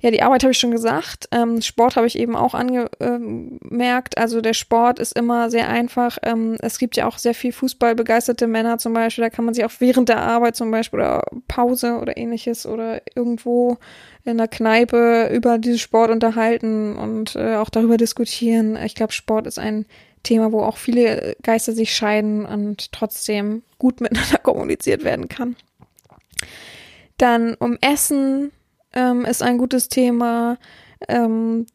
[0.04, 1.30] Ja, die Arbeit habe ich schon gesagt.
[1.32, 4.18] Ähm, Sport habe ich eben auch angemerkt.
[4.18, 6.18] Also der Sport ist immer sehr einfach.
[6.24, 9.24] Ähm, es gibt ja auch sehr viel fußballbegeisterte Männer zum Beispiel.
[9.24, 13.02] Da kann man sich auch während der Arbeit zum Beispiel oder Pause oder ähnliches oder
[13.16, 13.78] irgendwo
[14.26, 18.76] in der Kneipe über diesen Sport unterhalten und äh, auch darüber diskutieren.
[18.76, 19.86] Ich glaube, Sport ist ein
[20.22, 25.56] Thema, wo auch viele Geister sich scheiden und trotzdem gut miteinander kommuniziert werden kann.
[27.18, 28.52] Dann um Essen
[28.94, 30.58] ähm, ist ein gutes Thema.
[31.08, 31.66] Ähm,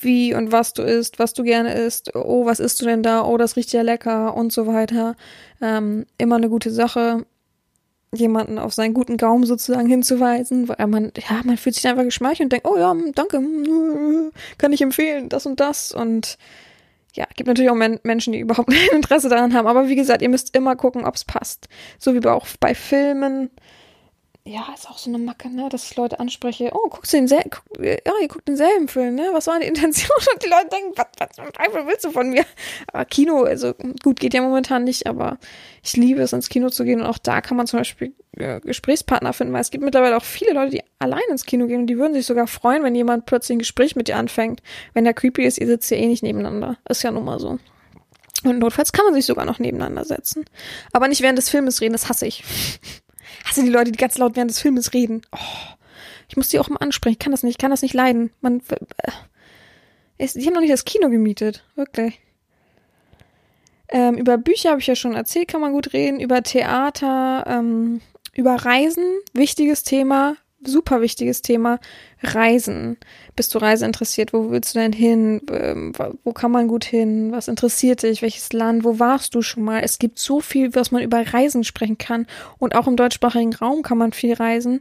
[0.00, 3.24] wie und was du isst, was du gerne isst, oh, was isst du denn da,
[3.24, 5.16] oh, das riecht ja lecker und so weiter.
[5.60, 7.26] Ähm, immer eine gute Sache,
[8.14, 12.46] jemanden auf seinen guten Gaumen sozusagen hinzuweisen, weil man, ja, man fühlt sich einfach geschmeichelt
[12.46, 13.42] und denkt, oh ja, danke,
[14.56, 16.38] kann ich empfehlen, das und das und
[17.14, 20.22] ja, gibt natürlich auch Men Menschen, die überhaupt kein Interesse daran haben, aber wie gesagt,
[20.22, 21.68] ihr müsst immer gucken, ob es passt.
[21.98, 23.50] So wie auch bei Filmen,
[24.48, 27.50] ja, ist auch so eine Macke, ne, dass ich Leute anspreche, oh, guckst du denselben,
[27.50, 30.16] guck, ja, ihr guckt denselben Film, ne, was war die Intention?
[30.32, 32.44] Und die Leute denken, was, was, was willst du von mir?
[32.92, 35.38] Aber Kino, also gut, geht ja momentan nicht, aber
[35.82, 38.60] ich liebe es, ins Kino zu gehen und auch da kann man zum Beispiel äh,
[38.60, 41.86] Gesprächspartner finden, weil es gibt mittlerweile auch viele Leute, die allein ins Kino gehen und
[41.86, 44.62] die würden sich sogar freuen, wenn jemand plötzlich ein Gespräch mit dir anfängt.
[44.94, 46.78] Wenn der creepy ist, ihr sitzt ja eh nicht nebeneinander.
[46.88, 47.58] Ist ja nun mal so.
[48.44, 50.44] Und notfalls kann man sich sogar noch nebeneinander setzen.
[50.92, 52.44] Aber nicht während des Filmes reden, das hasse ich.
[53.44, 55.22] Hasse die Leute, die ganz laut während des Filmes reden.
[55.32, 55.74] Oh,
[56.28, 57.14] ich muss die auch mal ansprechen.
[57.14, 58.30] Ich kann das nicht, ich kann das nicht leiden.
[58.40, 58.60] Man,
[60.18, 61.64] äh, die haben noch nicht das Kino gemietet.
[61.74, 62.20] Wirklich.
[63.88, 66.20] Ähm, über Bücher habe ich ja schon erzählt, kann man gut reden.
[66.20, 68.00] Über Theater, ähm,
[68.34, 71.78] über Reisen, wichtiges Thema, super wichtiges Thema.
[72.22, 72.96] Reisen.
[73.36, 74.32] Bist du reiseinteressiert?
[74.32, 75.40] Wo willst du denn hin?
[75.50, 75.92] Ähm,
[76.24, 77.32] wo kann man gut hin?
[77.32, 78.22] Was interessiert dich?
[78.22, 78.84] Welches Land?
[78.84, 79.80] Wo warst du schon mal?
[79.82, 82.26] Es gibt so viel, was man über Reisen sprechen kann.
[82.58, 84.80] Und auch im deutschsprachigen Raum kann man viel reisen.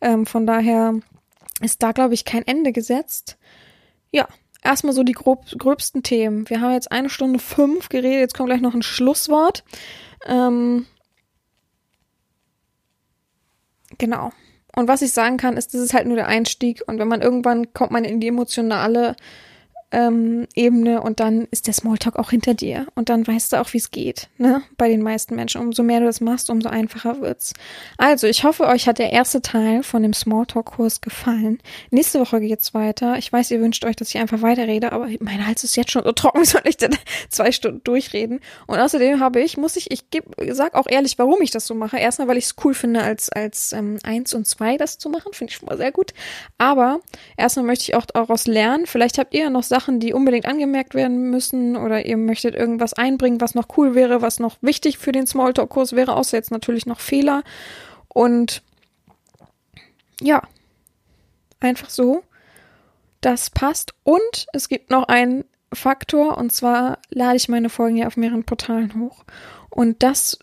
[0.00, 0.94] Ähm, von daher
[1.60, 3.36] ist da, glaube ich, kein Ende gesetzt.
[4.10, 4.28] Ja,
[4.62, 6.48] erstmal so die grob, gröbsten Themen.
[6.48, 9.64] Wir haben jetzt eine Stunde fünf geredet, jetzt kommt gleich noch ein Schlusswort.
[10.26, 10.86] Ähm,
[13.98, 14.32] genau.
[14.76, 16.82] Und was ich sagen kann, ist, das ist halt nur der Einstieg.
[16.86, 19.16] Und wenn man irgendwann kommt man in die emotionale
[19.90, 23.72] ähm, Ebene und dann ist der Smalltalk auch hinter dir und dann weißt du auch,
[23.72, 24.62] wie es geht, ne?
[24.76, 25.62] Bei den meisten Menschen.
[25.62, 27.54] Umso mehr du das machst, umso einfacher wird's.
[27.96, 31.58] Also, ich hoffe, euch hat der erste Teil von dem Smalltalk-Kurs gefallen.
[31.90, 33.16] Nächste Woche geht's weiter.
[33.16, 36.04] Ich weiß, ihr wünscht euch, dass ich einfach weiterrede, aber mein Hals ist jetzt schon
[36.04, 36.94] so trocken, soll ich denn
[37.30, 38.40] zwei Stunden durchreden?
[38.66, 41.74] Und außerdem habe ich, muss ich, ich geb, sag auch ehrlich, warum ich das so
[41.74, 41.98] mache.
[41.98, 45.32] Erstmal, weil ich es cool finde, als, als ähm, eins und zwei das zu machen,
[45.32, 46.12] finde ich schon mal sehr gut.
[46.58, 47.00] Aber
[47.38, 48.86] erstmal möchte ich auch daraus lernen.
[48.86, 52.56] Vielleicht habt ihr ja noch Sachen, Sachen, die unbedingt angemerkt werden müssen oder ihr möchtet
[52.56, 56.50] irgendwas einbringen, was noch cool wäre, was noch wichtig für den Smalltalk-Kurs wäre, außer jetzt
[56.50, 57.44] natürlich noch Fehler.
[58.08, 58.62] Und
[60.20, 60.42] ja,
[61.60, 62.24] einfach so.
[63.20, 63.94] Das passt.
[64.02, 68.44] Und es gibt noch einen Faktor, und zwar lade ich meine Folgen ja auf mehreren
[68.44, 69.24] Portalen hoch.
[69.70, 70.40] Und das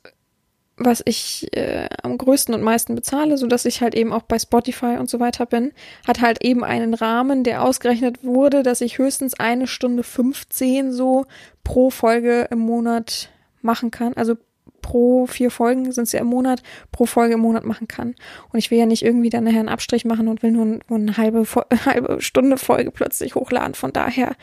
[0.78, 4.38] was ich äh, am größten und meisten bezahle, so dass ich halt eben auch bei
[4.38, 5.72] Spotify und so weiter bin,
[6.06, 11.26] hat halt eben einen Rahmen, der ausgerechnet wurde, dass ich höchstens eine Stunde 15 so
[11.64, 13.30] pro Folge im Monat
[13.62, 14.14] machen kann.
[14.16, 14.36] Also
[14.82, 16.62] pro vier Folgen sind es ja im Monat,
[16.92, 18.14] pro Folge im Monat machen kann.
[18.52, 21.00] Und ich will ja nicht irgendwie dann nachher einen Abstrich machen und will nur, nur
[21.00, 21.46] eine halbe,
[21.86, 23.76] halbe Stunde Folge plötzlich hochladen.
[23.76, 24.36] Von daher,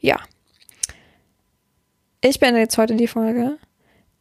[0.00, 0.16] ja.
[2.22, 3.58] Ich beende jetzt heute die Folge.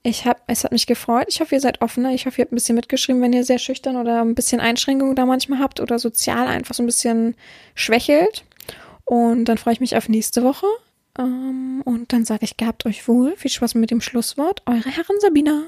[0.08, 1.26] Ich hab, es hat mich gefreut.
[1.30, 2.14] Ich hoffe, ihr seid offener.
[2.14, 5.16] Ich hoffe, ihr habt ein bisschen mitgeschrieben, wenn ihr sehr schüchtern oder ein bisschen Einschränkungen
[5.16, 7.34] da manchmal habt oder sozial einfach so ein bisschen
[7.74, 8.46] schwächelt.
[9.06, 10.68] Und dann freue ich mich auf nächste Woche.
[11.18, 13.36] Ähm, und dann sage ich, gehabt euch wohl.
[13.36, 14.62] Viel Spaß mit dem Schlusswort.
[14.68, 15.64] Eure Herren Sabina.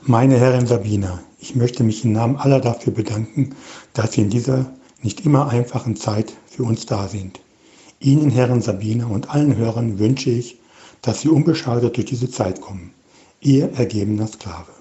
[0.00, 3.54] Meine Herrin Sabina, ich möchte mich im Namen aller dafür bedanken,
[3.92, 7.40] dass Sie in dieser nicht immer einfachen Zeit für uns da sind.
[8.00, 10.56] Ihnen, Herren Sabina und allen Hörern wünsche ich,
[11.02, 12.94] dass Sie unbeschadet durch diese Zeit kommen.
[13.44, 14.71] Ihr ergebener Sklave.